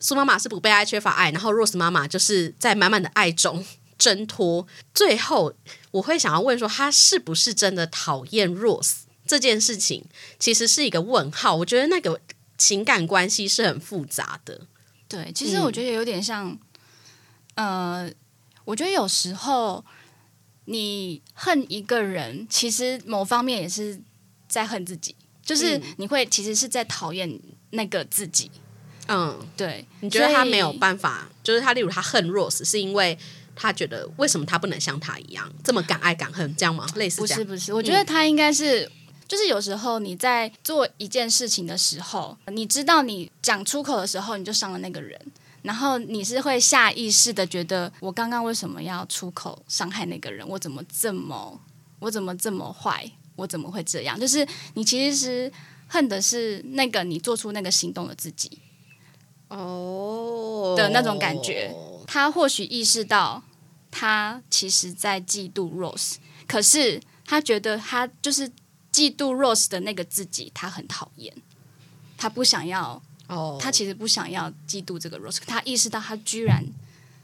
[0.00, 3.64] 苏妈妈是不被爱、缺乏爱，然后 Rose 妈妈就是在满满的爱中
[4.00, 4.66] 挣脱。
[4.92, 5.54] 最后
[5.92, 10.04] 我会想要问说，他是不是真的讨厌 Rose 这件事情？
[10.40, 11.54] 其实是一个问号。
[11.54, 12.20] 我觉得那个
[12.56, 14.62] 情感关系是很复杂的。
[15.06, 16.58] 对，其实我觉得有点像，
[17.54, 18.10] 呃，
[18.64, 19.84] 我觉得有时候。
[20.66, 24.00] 你恨一个人，其实某方面也是
[24.46, 28.48] 在恨自己，就是你会其实是在讨厌那个自己。
[29.08, 29.84] 嗯，对。
[29.98, 33.18] 你觉得他没有办法，就是他，例如他恨 Rose，是因为
[33.60, 36.86] 他觉得为什么他不能像他一样这么敢爱敢恨，这样吗？
[36.94, 38.90] 类似不是不是，我觉得他应该是，
[39.28, 45.20] 就是有时候你在做一件事情的时候，你知道你讲出口的时候，你就伤了那个人。
[45.62, 50.48] 然后你是会下意识的觉得，我刚刚为什么要出口伤害那个人？
[50.48, 51.60] 我怎么这么，
[51.98, 53.12] 我怎么这么坏？
[53.36, 54.18] 我怎么会这样？
[54.18, 55.52] 就是你其实是
[55.86, 58.58] 恨的是那个你做出那个行动的自己，
[59.48, 61.70] 哦的那种感觉。
[62.06, 63.42] 他或许意识到
[63.90, 68.48] 他其实在嫉妒 Rose，可是他觉得他就是
[68.92, 71.34] 嫉妒 Rose 的那个自己，他很讨厌，
[72.16, 73.02] 他不想要。
[73.28, 76.66] 哦，他其实不想要嫉妒这个 Rose，他意识到他居然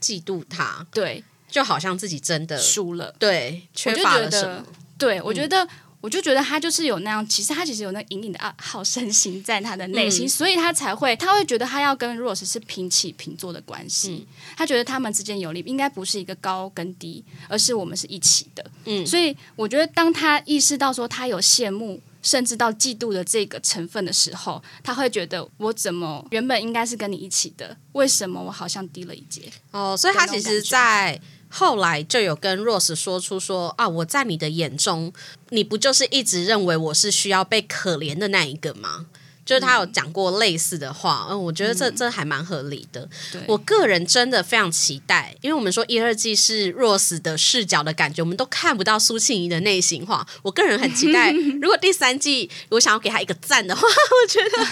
[0.00, 4.64] 嫉妒他，对，就好像自己真的输了，对，缺乏了什么？
[4.96, 5.66] 对，我觉得，
[6.07, 14.25] 我就觉得他就是有那样，其实他其实有那隐隐的啊好胜心在他的内心，所以他才会，他会觉得他要跟 Rose 是平起平坐的关系，
[14.57, 18.64] 他觉得他们之间有利，应该不是一个高跟低，而是我们是一起的。
[18.85, 22.01] 嗯，所以我觉得当他意识到说他有羡慕。
[22.23, 29.42] 甚至到嫉妒的这个成分的时候，他会觉得我怎么原本应该是跟你一起的，为什么我好像低了一截？
[29.71, 31.21] 哦，所以他其实，在
[31.59, 35.11] 后来就有跟 Rose 说出说啊，我在你的眼中，
[35.49, 39.07] 你不就是一直认为我是需要被可怜的那一个吗？
[39.46, 43.09] 就是他有讲过类似的话，嗯，我觉得这这还蛮合理的。
[43.46, 50.26] 我个人真的非常期待，因为我们说一二季是 Rose 的视角的感觉，我们都看不到苏庆怡的内心话。
[50.42, 51.30] 我个人很期待，
[51.62, 54.64] 如果第三季我想要给他一个赞的话， 我觉得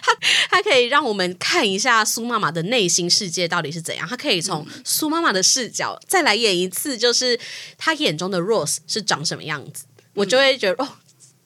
[0.00, 0.16] 他
[0.48, 4.06] 他可以让我们看一下苏妈妈的内心世界到底是怎样。
[4.08, 7.36] 他可以从苏妈妈的视角再来演一次，就是
[7.76, 10.88] 他眼中的 Rose 是长什么样子，我就会觉得哦。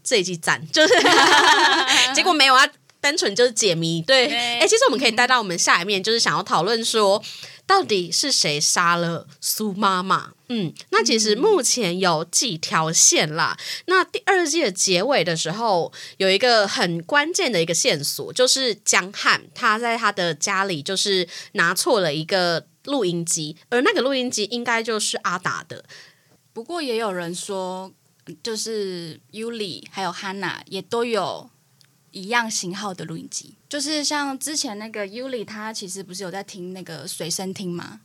[0.06, 0.94] 这一季赞就是，
[2.14, 2.66] 结果没有啊，
[3.00, 4.00] 单纯就是解谜。
[4.00, 7.20] 对，哎，其实我们可以带到我们下一面，就是想要讨论说，
[7.66, 10.30] 到底是谁杀了苏妈妈？
[10.48, 13.58] 嗯，那其实目前有几条线啦。
[13.86, 25.84] 那第二季的结尾的时候，有一个很关键的一个线索，就是江汉他在他的家里就是拿错了一个录音机，而那个录音机应该就是阿达的。
[26.52, 27.92] 不过也有人说。
[28.42, 31.48] 就是 Yuli 还有 Hanna 也都有
[32.10, 38.00] 一样型号的录音机，就是像之前那个 Yuli，他其实不是有在听那个随身听吗？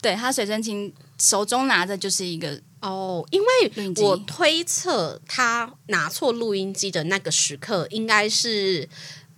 [0.00, 8.88] 对他随身听手中拿着就是一个哦，因为我推测他拿错录音机的那个时刻应该是。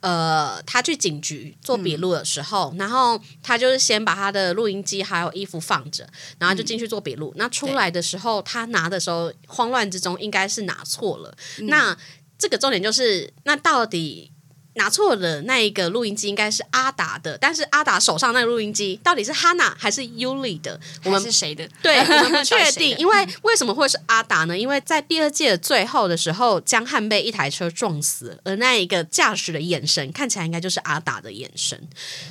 [0.05, 6.07] 呃，他去警局做笔录的时候，然后他就是先把他的录音机还有衣服放着，
[6.39, 7.33] 然后就进去做笔录。
[7.37, 11.35] 那出来的时候，他拿的时候慌乱之中应该是拿错了。
[11.61, 11.97] 那
[12.37, 14.31] 这个重点就是，那到底
[14.75, 20.79] 拿错的那一个录音机应该是阿达的，但是阿达手上那个录音机到底是哈娜还是 Yuli 的？
[21.05, 21.69] 我们是谁的？
[21.83, 24.59] 对， 我们不确定，因为为什么会是阿达呢？
[24.59, 31.81] 因为在第二季的最后的时候，江汉被一台车撞死了，而那一个驾驶的眼神看起来应该就是阿达的眼神。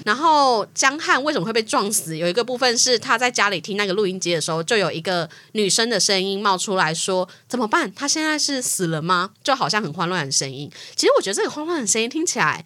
[0.06, 2.18] 然后江汉为什么会被撞死？
[2.18, 7.92] 有一个部分是他在家里听那个录音机的时候，就有一个女生的声音冒出来说：“怎么办？
[7.94, 10.70] 他现在是死了吗？”就好像很慌乱的声音。
[10.96, 12.66] 其实我觉得这个慌乱的声音听起来。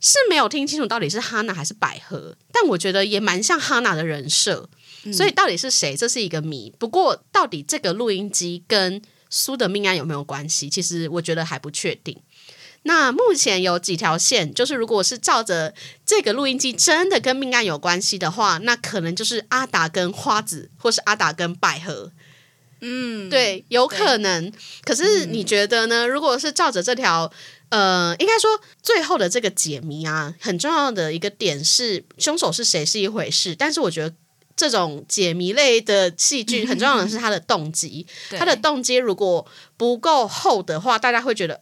[0.00, 4.70] 是没有听清楚到底是哈娜还是百合，但我觉得也蛮像哈娜的人设，
[5.12, 6.72] 所以到底是谁，这是一个谜。
[6.78, 12.16] 不过，到底这个录音机跟苏的命案有没有关系，其实我觉得还不确定。
[12.84, 15.74] 那目前有几条线，就是如果是照着
[16.06, 22.12] 这个录音机真的跟命案有关系的话，那可能就是阿达跟花子，或是阿达跟百合。
[22.80, 24.52] 嗯，对，有可能。
[24.84, 26.06] 可是你觉得呢？
[26.06, 27.28] 如果是照着这条，
[27.70, 34.14] 呃，应该说最后的这个解谜啊，很重要的一个点是凶手是谁是一回事，但是我觉得。
[34.60, 38.04] 这种解谜类的戏剧，很重要的是他的动机。
[38.28, 39.46] 对他的动机如果
[39.76, 41.60] 不够厚的话，大家会觉得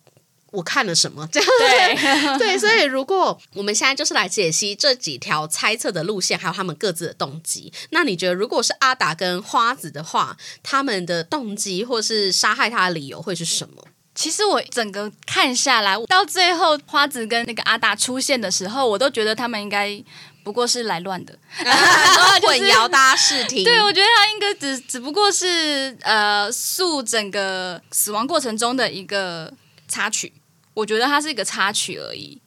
[0.52, 1.48] 我看了什么 这样。
[1.58, 13.84] 对对，所以如果我们现在就是来解析这几条猜测的路线，还有他们各自的动机，那你觉得如果是阿达跟花子的话，他们的动机或是杀害他的理由会是什么？
[14.16, 20.02] 其实我整个看下来，到最后花子跟那个阿达出现的时候，我都觉得他们应该
[20.42, 21.38] 不过是来乱的。
[22.42, 23.62] 混淆大家视听。
[23.62, 29.52] 对，我觉得他应该只只不过是呃诉整个死亡过程中的一个
[29.86, 30.32] 插曲，
[30.74, 32.40] 我觉得它是一个插曲而已。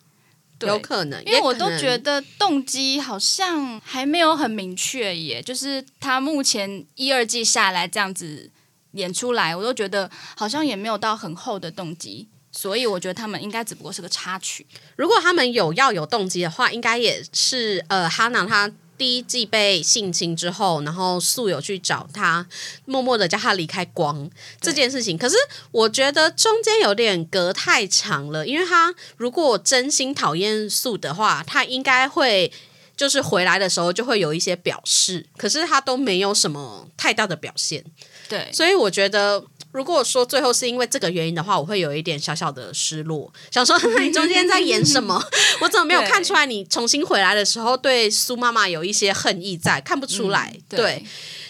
[0.57, 8.51] 对有可能，因为我都觉得动机好像还没有很明确耶，就是他目前一二季下来这样子
[8.93, 14.65] 演出来，我都觉得好像也没有到很厚的动机，所以我觉得他们应该只不过是个插曲。
[14.95, 22.45] 如果他们有要有动机的话，应该也是呃，哈娜她第一季被性侵之后，然后素有去找他，
[22.85, 24.29] 默默的叫他离开光
[24.59, 25.17] 这件事情。
[25.17, 25.35] 可是
[25.71, 32.51] 我觉得中间有点隔太长了，因为他如果真心讨厌素的话，他应该会。
[32.99, 37.81] 就是回来的时候就会有一些表示，可是他都没有什么太大的表现，
[38.29, 45.21] 对，所以我觉得，如果说最后是因为这个原因的话，我会有一点小小的失落，想说 你中间在演什么？
[45.61, 46.45] 我怎么没有看出来？
[46.45, 50.53] 你重新回来的时候对苏妈妈有一些恨意在，看不出来。
[50.55, 51.03] 嗯对，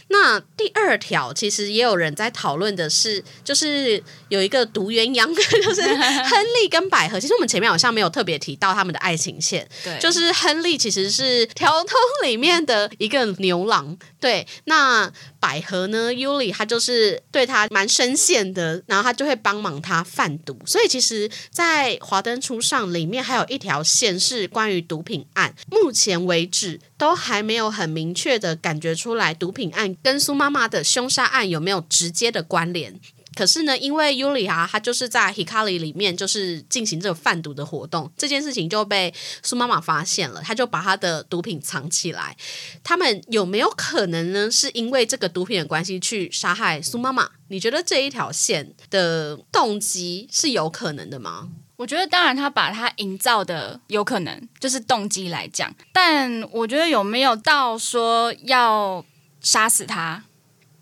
[0.07, 5.27] 那第二条其实也有人在讨论的是，就是有一个独鸳鸯，
[5.61, 7.19] 就是亨利跟百合。
[7.19, 14.47] 其实我们前面好像没有特别提到他们的爱情线，对，就是亨利其实是条通里面的一个牛郎，对。
[14.65, 20.59] 那百合呢，Yuli 他就是对他蛮深陷的，然后他就会帮忙他贩毒。
[20.65, 32.99] 所以其实，在《华灯初上》里面还有一条线是关于毒品案，目前为止都还没有很明确的感觉出来毒品案跟苏妈妈的凶杀案有没有直接的关联。
[33.35, 39.13] 可是呢，因为尤里哈，他就是在 Hikari 里面就是进行这个贩毒的活动，这件事情就被
[39.43, 42.35] 苏妈妈发现了，他就把他的毒品藏起来。
[42.83, 44.49] 他们有没有可能呢？
[44.51, 47.29] 是因为这个毒品的关系去杀害苏妈妈？
[47.49, 51.49] 你觉得这一条线的动机是有可能的吗？
[51.77, 59.05] 我觉得，当然，他把他营造的有可能就是动机来讲，但我觉得有没有到说要
[59.39, 60.25] 杀死他，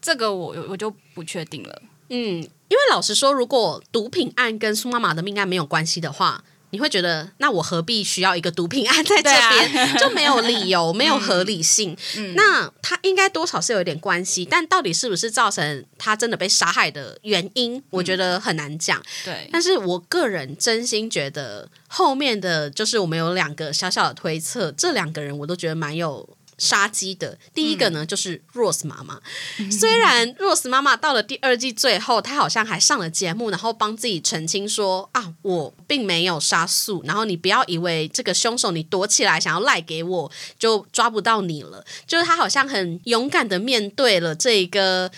[0.02, 1.82] 这个我我就不确定了。
[2.10, 9.95] 嗯，因为老实说，如果毒品案跟苏妈妈的命案没有关系的话，你会觉得，那我何必需要一个毒品案在这边？
[9.97, 11.95] 就没有理由，没有合理性。
[12.36, 19.01] 那他应该多少是有一点关系，但到底是不是造成他真的被杀害的原因，我觉得很难讲。
[19.24, 26.36] 对，但是我个人真心觉得，后面的就是我们有两个小小的推测，这两个人我都觉得蛮有。
[26.58, 29.20] 杀机的第一个呢，就是 Rose 妈妈。
[29.72, 41.86] 虽然 Rose 妈妈到了第二季最后，她好像还上了节目，然后帮自己澄清说啊，我并没有杀素，然后你不要以为这个凶手你躲起来想要赖给我，就抓不到你了。
[42.05, 45.12] 就是她好像很勇敢的面对了这一个。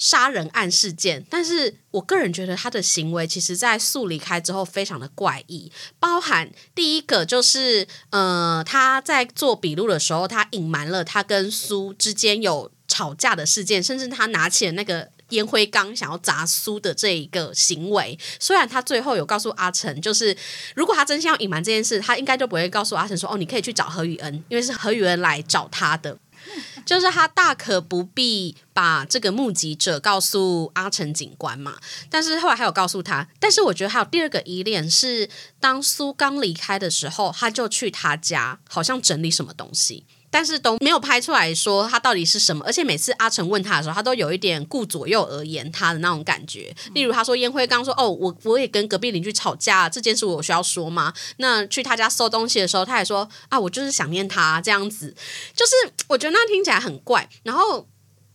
[0.00, 15.10] 杀人案事件，但是我个人觉得他的行为，其实在素离开之后非常的怪异，包含第一个就是，呃，他在做笔录的时候，他隐瞒了他跟苏之间有吵架的事件，甚至他拿起了那个。
[15.30, 20.36] 烟灰缸想要砸苏的这一个行为，虽然他最后有告诉阿成，就是
[20.74, 26.18] 如果他真心要隐瞒这件事，他应该就不会告诉阿成说：“哦，你可以去找何宇恩，因为是何宇恩来找他的。”
[26.86, 31.78] 就是他大可不必把这个目击者告诉阿成警官嘛。
[32.08, 35.28] 但是后来还有告诉他，但是我觉得还有第二个依恋是，
[35.58, 40.04] 当苏刚离开的时候，他就去他家，好像整理什么东西。
[40.30, 46.74] 但是都没有拍出来说他到底是什么，而且每次阿成问他的时候，他都有一点顾左右而言他的那种感觉。
[46.94, 55.14] 例如他说烟灰缸说：“哦，我我也跟隔壁邻居吵架，这件事我需要说吗？”那去他家收东西的时候，他也说：“啊，我就是想念他这样子。”
[55.54, 55.72] 就是
[56.08, 57.28] 我觉得那听起来很怪。
[57.42, 57.88] 然后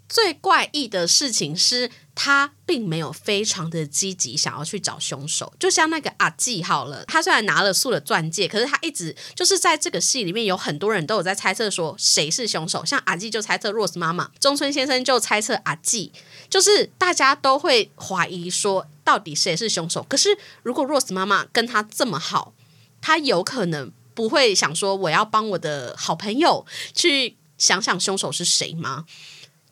[0.10, 1.90] 最怪异的事情是。
[2.16, 16.14] 他并没有非常的积极想要去找凶手，就像那个阿纪好了，他虽然拿了素的钻戒，可是他一直就是在这个戏里面有很多人都有在猜测说谁是凶手，像阿纪就猜测 Rose 妈妈，中村先生就猜测阿纪，
[16.50, 20.02] 就是大家都会怀疑说到底谁是凶手。
[20.10, 22.54] 可是如果 Rose 妈妈跟他这么好，
[23.02, 29.06] 他有可能不会想说我要帮我的好朋友去想想凶手是谁吗？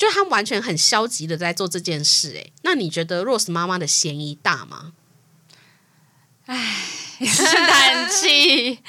[0.04, 4.92] 就他完全很消极的在做这件事，哎，那你觉得 Rose 妈妈的嫌疑大吗？
[6.46, 6.76] 唉，
[7.24, 8.80] 叹气，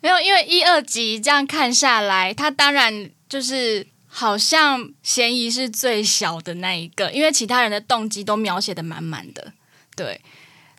[0.00, 9.52] 没有，因为一二集这样看下来，他当然就是好像嫌疑是最小的那一个，因为其他人的动机都描写的满满的，
[9.94, 10.20] 对，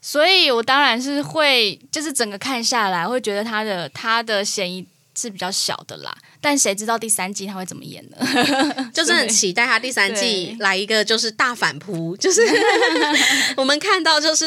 [0.01, 4.85] 所以我当然是会，就是整个看下来会觉得他的他的嫌疑。
[5.21, 8.17] 是比较小的啦，但谁知道第三季他会怎么演呢？
[8.93, 12.41] 就是很期待他第三季来一个就是大反扑，就是
[13.57, 14.45] 我们看到就是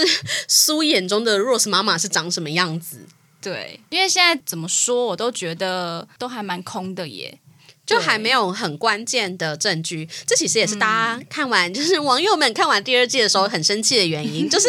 [0.49, 3.07] 苏眼中的 Rose 妈妈是长什么样子？
[3.41, 7.39] 对，因为现在怎么说我都觉得都还蛮空的耶。
[7.87, 14.49] 就还没有很关键的证据，这其实也是大家看完， 就是网友们看完第二季的时候很生气的原因。
[14.49, 14.67] 就是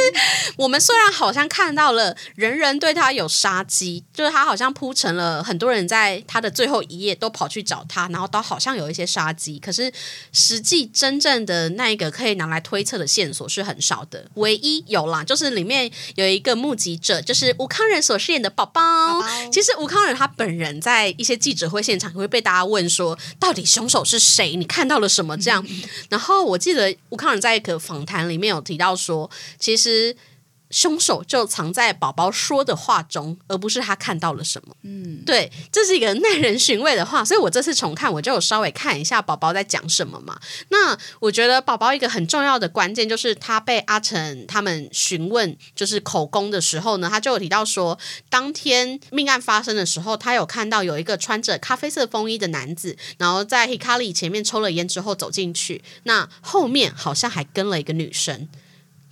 [0.58, 9.58] 我们虽然好像看到了人人对他有杀机，就是他好像铺成了很多人在他的最后一页都跑去找他，然后都好像有一些杀机。
[9.60, 9.90] 可是
[10.34, 14.26] 实际真正的那一个可以拿来推测的线索是很少的。
[14.34, 18.82] 唯一有啦，就是里面有一个目击者，就是吴康仁所饰演的宝宝。
[19.50, 23.05] 其实吴康仁他本人在一些记者会现场会被大家问说。
[23.38, 24.56] 到底凶手是谁？
[24.56, 25.36] 你看到了什么？
[25.38, 25.62] 这样，
[26.08, 29.30] 然后我记得吴康仁在一个访谈里面有提到说，
[29.60, 30.16] 其实。
[30.70, 34.76] 凶手就藏在宝宝说的话中，而不是他看到了什么。
[34.84, 40.40] 嗯，对，这是一个耐人寻味的话，所以我这次重看，我就有稍微看一下宝宝在讲什么嘛。
[40.70, 47.98] 那我觉得宝宝一个很重要的关键就是他被阿成他们询问，就是口供的时候呢，他就有提到说，
[48.30, 58.50] 当天命案发生的时候，他有看到有一个穿着咖啡色风衣的男子，然后在 Hikari 前面抽了烟之后走进去，那后面好像还跟了一个女生。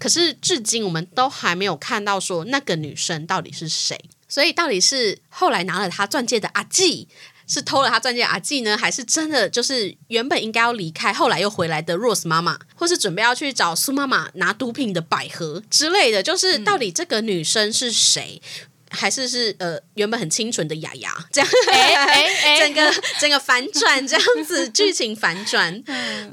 [0.03, 3.97] 可是至今我们都还没有看到说那个女生到底是谁，
[4.27, 7.07] 所以到底是后来拿了他钻戒的阿纪，
[7.47, 16.21] 是偷了他钻戒阿纪呢，还是真的就是原本应该要离开，后来又回来的 Rose 妈妈，或是准备要去找苏妈妈拿毒品的百合之类的？
[16.21, 18.41] 就是到底这个女生是谁，
[18.89, 21.49] 还是是呃原本很清纯的雅雅 这样？
[21.71, 25.81] 哎哎哎，整个整个反转这样子， 剧情反转。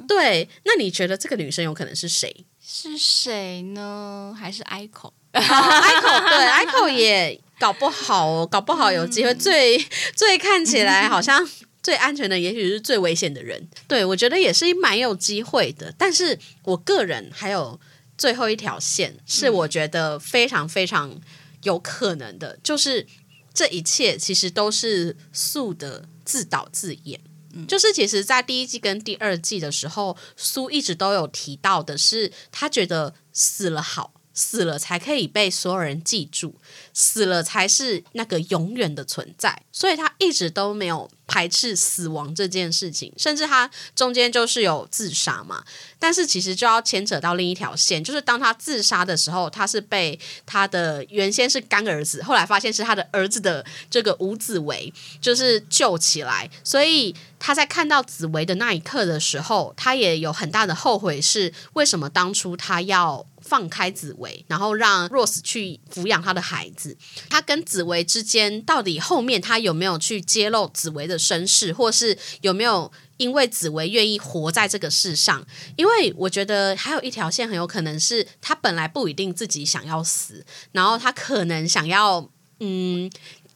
[0.08, 2.44] 对，那你觉得这个女生有可能是谁？
[2.82, 4.34] 是谁呢？
[4.34, 9.34] 还是 Ico？Ico 对，Ico 也搞不好哦，搞不好有机会。
[9.34, 9.76] 最
[10.16, 11.46] 最看起来好像
[11.82, 13.68] 最安全的，也许是最危险的人。
[13.86, 15.92] 对我觉得也是蛮有机会的。
[15.98, 17.78] 但是我个人还有
[18.16, 21.20] 最后一条线，是我觉得非常非常
[21.64, 23.06] 有可能的，就是
[23.52, 27.20] 这一切其实都是素的自导自演。
[27.66, 36.54] 就是其实，在第一季跟第二季的时候，苏一直都有提到的是，他觉得死了好，死了才可以被所有人记住，
[36.94, 41.10] 死了才是那个永远的存在，所以他一直都没有。
[41.32, 45.62] 排斥死亡这件事情，甚至他中间就是有自杀嘛，
[45.96, 63.24] 但是其实就要牵扯到另一条线，就是当他自杀的时候，他是被他的原先是干儿子，后来发现是他的儿子的这个吴子维就是救起来，所以他在看到紫薇的那一刻的时候，他也有很大的后悔，是为什么当初他要。
[63.50, 66.96] 放开紫薇，然后让 Rose 去抚养他的孩子。
[67.28, 75.44] 他跟紫薇之间，到底后面他有没有去揭露紫薇的身世，或是有没有因为紫薇愿意活在这个世上？
[75.74, 82.30] 因为我觉得还有一条线很有可能是他本来不一定自己想要死，然后他可能想要
[82.60, 83.10] 嗯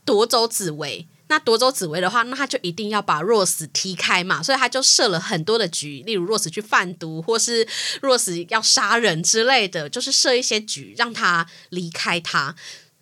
[0.05, 1.07] 夺走紫薇。
[1.35, 7.67] 那夺走紫薇的话，那他就一定要把 Rose 踢开嘛，所以他就设了很多的局，例如 Rose 去贩毒，或是
[8.01, 12.55] Rose 要杀人之类的，就是设一些局让他离开他。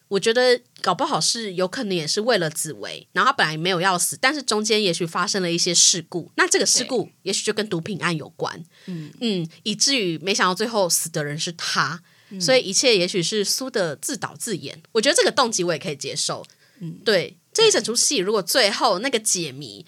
[0.08, 9.10] 我觉得搞不好是有可能也是为了紫薇，然后他本来没有要死，但是中间也许发生了一些事故，那这个事故也许就跟毒品案有关，嗯。
[9.20, 12.02] 嗯，以至于没想到最后死的人是他，
[12.40, 14.82] 所以一切也许是苏的自导自演。
[14.92, 16.46] 我觉得这个动机我也可以接受，
[16.80, 19.84] 嗯，对这一整出戏，如果最后那个解谜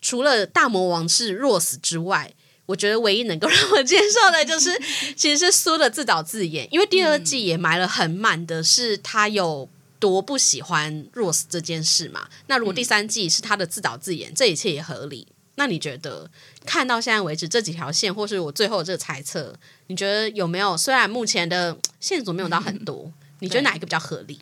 [0.00, 2.32] 除了大魔王是若死之外。
[2.66, 4.76] 我觉得唯一能够让我接受的就是，
[5.14, 9.68] 其实是苏的自导自演，因为第二季也埋了很满的是他有
[10.00, 12.28] 多不喜欢 Rose 这件事嘛。
[12.48, 15.28] 那如果第三季是他的自导自演，这一切也合理。
[15.54, 16.28] 那你觉得
[16.64, 19.54] 看到现在为止这几条线，或是我最后这个猜测，
[19.86, 20.76] 你觉得有没有？
[20.76, 24.40] 虽然目前的线索没有到很多，你觉得哪一个比较合理？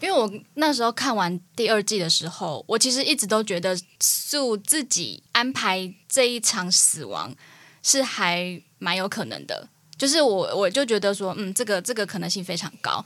[0.00, 7.34] 因为我那时候看完第二季的时候，我其实一直都觉得素自己安排这一场死亡
[7.82, 9.66] 是还蛮有可能的，
[9.96, 13.02] 就是我我就觉得说，嗯，这个这个可能性非常高。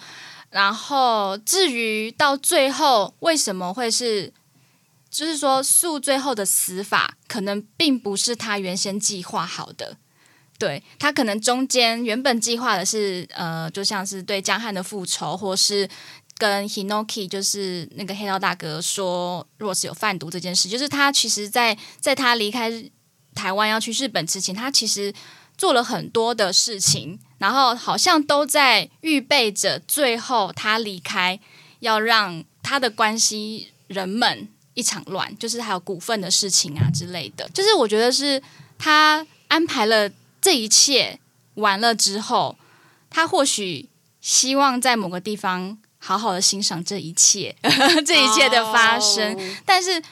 [0.50, 4.32] 然后至于到最后为什么会是，
[5.08, 9.96] 就是说素最后的死法可能并不是他原先计划好的，
[10.58, 15.88] 对他可能中间原本计划的是呃，就像是对江汉的复仇，或是。
[16.40, 22.72] 跟 Hinoki 就是那个黑道大哥说，Rose 有贩毒这件事，就是他其实，在在他离开
[23.34, 25.12] 台湾要去日本之前，他其实
[25.58, 31.38] 做了很多的事情，然后好像都在预备着，最后他离开
[31.80, 37.46] 要让他的关系人们一场乱，就是还有股份的事情啊之类的。
[37.50, 38.42] 就是我觉得是
[38.78, 40.10] 他安排了
[40.40, 41.20] 这一切
[41.56, 42.56] 完了之后，
[43.10, 43.90] 他或许
[44.22, 45.76] 希望在某个地方。
[46.02, 47.54] 好好的欣赏这一切，
[48.04, 49.38] 这一切的发生。
[49.64, 50.02] 但是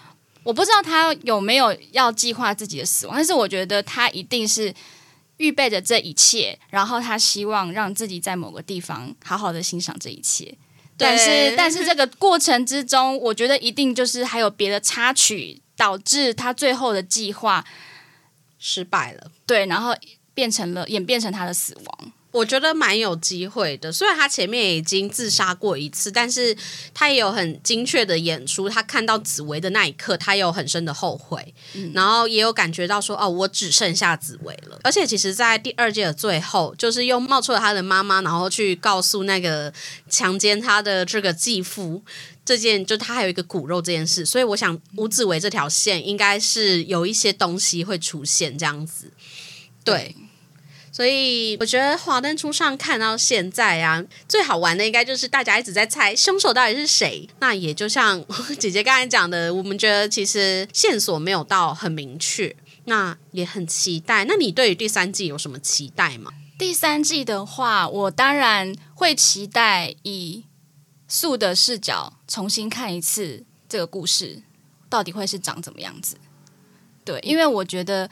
[0.44, 4.72] 我不知道他有没有要计划自己的死亡，但是我觉得他一定是
[5.38, 10.54] 预备着这一切，然后他希望让自己在某个地方好好的欣赏这一切。
[10.96, 17.64] 但是，但是这个过程之中，我觉得一定就是还有别的插曲，导致他最后的计划
[18.58, 19.30] 失败了。
[19.46, 19.94] 对，然后
[20.34, 22.12] 变成了演变成他的死亡。
[22.30, 26.54] 我觉得蛮有机会的，虽然他前面已经自杀过一次，但是
[26.92, 28.68] 他也有很精确的演出。
[28.68, 31.54] 他看到紫薇的那一刻，他有很深的后悔，
[31.94, 39.72] 然后也有感觉到说：“哦，我只剩下紫薇了。”而且，其实，在第二季的最后，就是又冒出了他的妈妈，然后去告诉那个
[40.10, 42.02] 强奸他的这个继父
[42.44, 44.26] 这件，就他还有一个骨肉这件事。
[44.26, 49.10] 所以，我想吴紫薇这条线应该是有一些东西会出现这样子，
[49.82, 50.14] 对。
[50.98, 57.28] 所以我觉得《华灯初上》看到现在啊，最好玩的应该就是大家一直在猜凶手到底是谁。
[57.38, 58.20] 那也就像
[58.58, 62.52] 姐姐刚才讲的，我们觉得其实线索没有到很明确，
[62.86, 64.24] 那也很期待。
[64.24, 66.32] 那你对于第三季有什么期待吗？
[66.58, 70.46] 第三季的话，我当然会期待以
[71.06, 74.42] 素的视角重新看一次这个故事，
[74.88, 76.16] 到底会是长怎么样子？
[77.04, 78.10] 对，因为我觉得。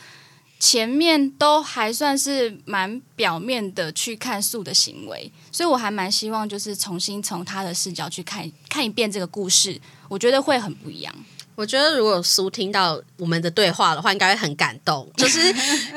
[0.59, 9.79] 前面都还算是蛮表面的去看素的行为，所以我还蛮希望就是重新从他的视角去看看一遍这个故事，
[10.09, 11.15] 我觉得会很不一样。
[11.55, 15.55] 我觉得如果苏听到我们的对话的话，应该会很感动， 就是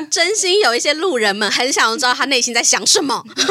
[0.09, 3.15] 真心有一些路人们很想要知道他内心在想什么。
[3.27, 3.43] 我真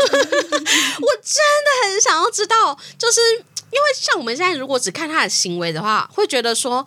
[0.65, 6.87] 的很想要知道，就是因为像我们现在如果只看他的行为的话，会觉得说。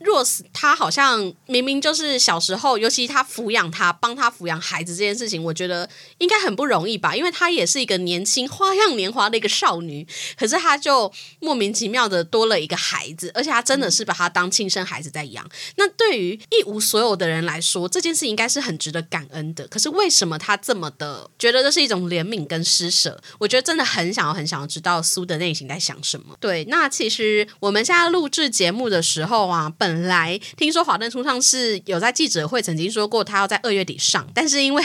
[0.00, 5.88] 若是他好像明明就是小时候，尤其他抚养他、帮他抚养孩子这件事情，我觉得
[6.18, 7.14] 应该很不容易吧？
[7.14, 15.48] 因为他也是一个年轻、花样年华的一个少女，可是他就莫名其妙的多了一个孩子，而且他真的是把他当亲生孩子在养。
[15.76, 19.66] 那对于一无所有的人来说，这件事应该是很值得感恩的。
[19.68, 23.20] 可是为什么他这么的觉得这是一种怜悯跟施舍？
[23.38, 26.36] 我觉得真的很想要、很想要知道苏的内心在想什么。
[26.40, 34.82] 对，那其实我们现在录制节目的时候啊，本本来听说《华灯初上》是有在记者会曾经说过，他要在二月底上，但是因为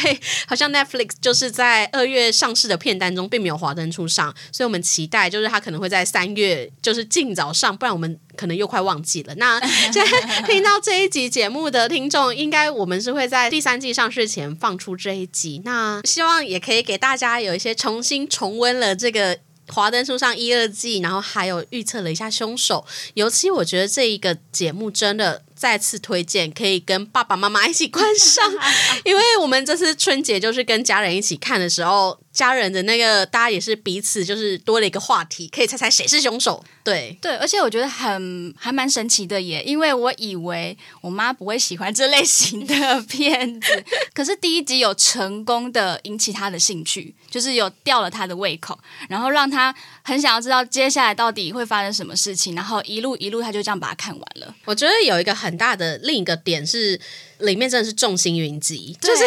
[0.47, 9.35] 好像 Netflix 就是在二月上市的片单中并没有《华灯初上》，所以我们期待就是他可能会在三月就是尽早上，不然我们可能又快忘记了。
[9.35, 19.37] 那现在听到这一集节目的听众，应该我们是会在第三季上市前放出这一集，那希望也可以给大家有一些重新重温了这个。
[19.67, 22.85] 华灯初上一二季，然后还有预测了一下凶手，
[23.15, 25.43] 尤其我觉得这一个节目真的。
[25.55, 28.45] 再次推荐可以跟爸爸妈妈一起观赏，
[29.05, 36.63] 因为我们这次春节就是跟家人一起看的时候，家人的那个大家也是彼此就是多了一个话题，可以猜猜谁是凶手。
[36.83, 43.83] 对对，而且我觉得很还蛮神奇的耶，因为我以为我妈不会喜欢这类型的片子，
[44.13, 48.77] 可是第一集有成功的引起她的兴趣，就是有吊了她的胃口，
[49.09, 49.73] 然后让她
[50.03, 54.53] 很想要知道接下来到底会发生什么事情，然后一路一路她就这样把它看完了。
[54.65, 56.99] 我觉得有一个很大的另一个点是，
[57.39, 59.23] 里面真的是众星云集，就是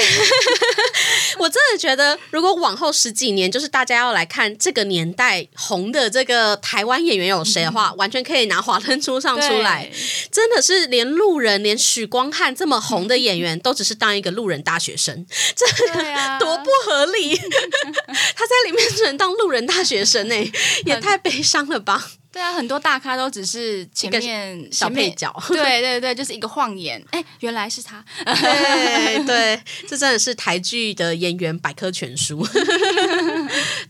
[1.39, 9.91] 我真的觉得，如果往后十几年，就是大家要来看这个年代红的这个台湾演员有谁的话，完全可以拿《华灯初上》出来。
[10.31, 15.67] 真的是连路人，连许光汉这么红的演员，都只是当一个路人大学生，这
[16.39, 17.37] 多不合理！
[17.37, 20.51] 他在里面只能当路人大学生哎、
[20.85, 22.11] 也太悲伤了吧！
[22.39, 28.05] 对啊，很多大咖都只是前面小配角， 对对对，就是一个晃眼， 哎，原来是他。
[28.25, 32.47] 对 对，这真的是台剧的演员百科全书。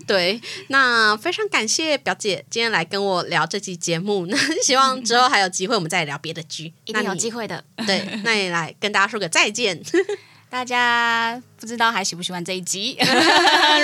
[0.07, 7.63] 对，那非常感谢表姐今天来跟我聊这期节目，那希望之后还有机会我们再聊别的剧，一定有机会的。
[7.87, 9.79] 对，那也来跟大家说个再见。
[10.51, 12.97] 大家不知道还喜不喜欢这一集？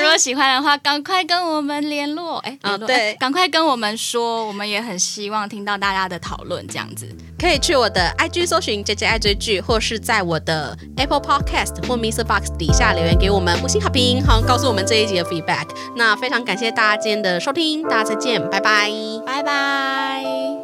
[0.00, 2.38] 如果喜欢的话，赶快跟我们联络。
[2.38, 6.66] 哎，哦，对，赶快跟我们说，我们也很希望听到大家的讨论。
[6.66, 7.06] 这样子，
[7.38, 12.24] 可以去我的 IG 搜寻 J J 爱追剧，或是在我的 Apple Podcast 或 Mr.
[12.24, 15.68] Box 底下留言给我们五星好评，好告诉我们这一集的 feedback。
[15.96, 18.90] 那非常感谢大家今天的收听，大家再见，拜拜，
[19.26, 20.63] 拜拜。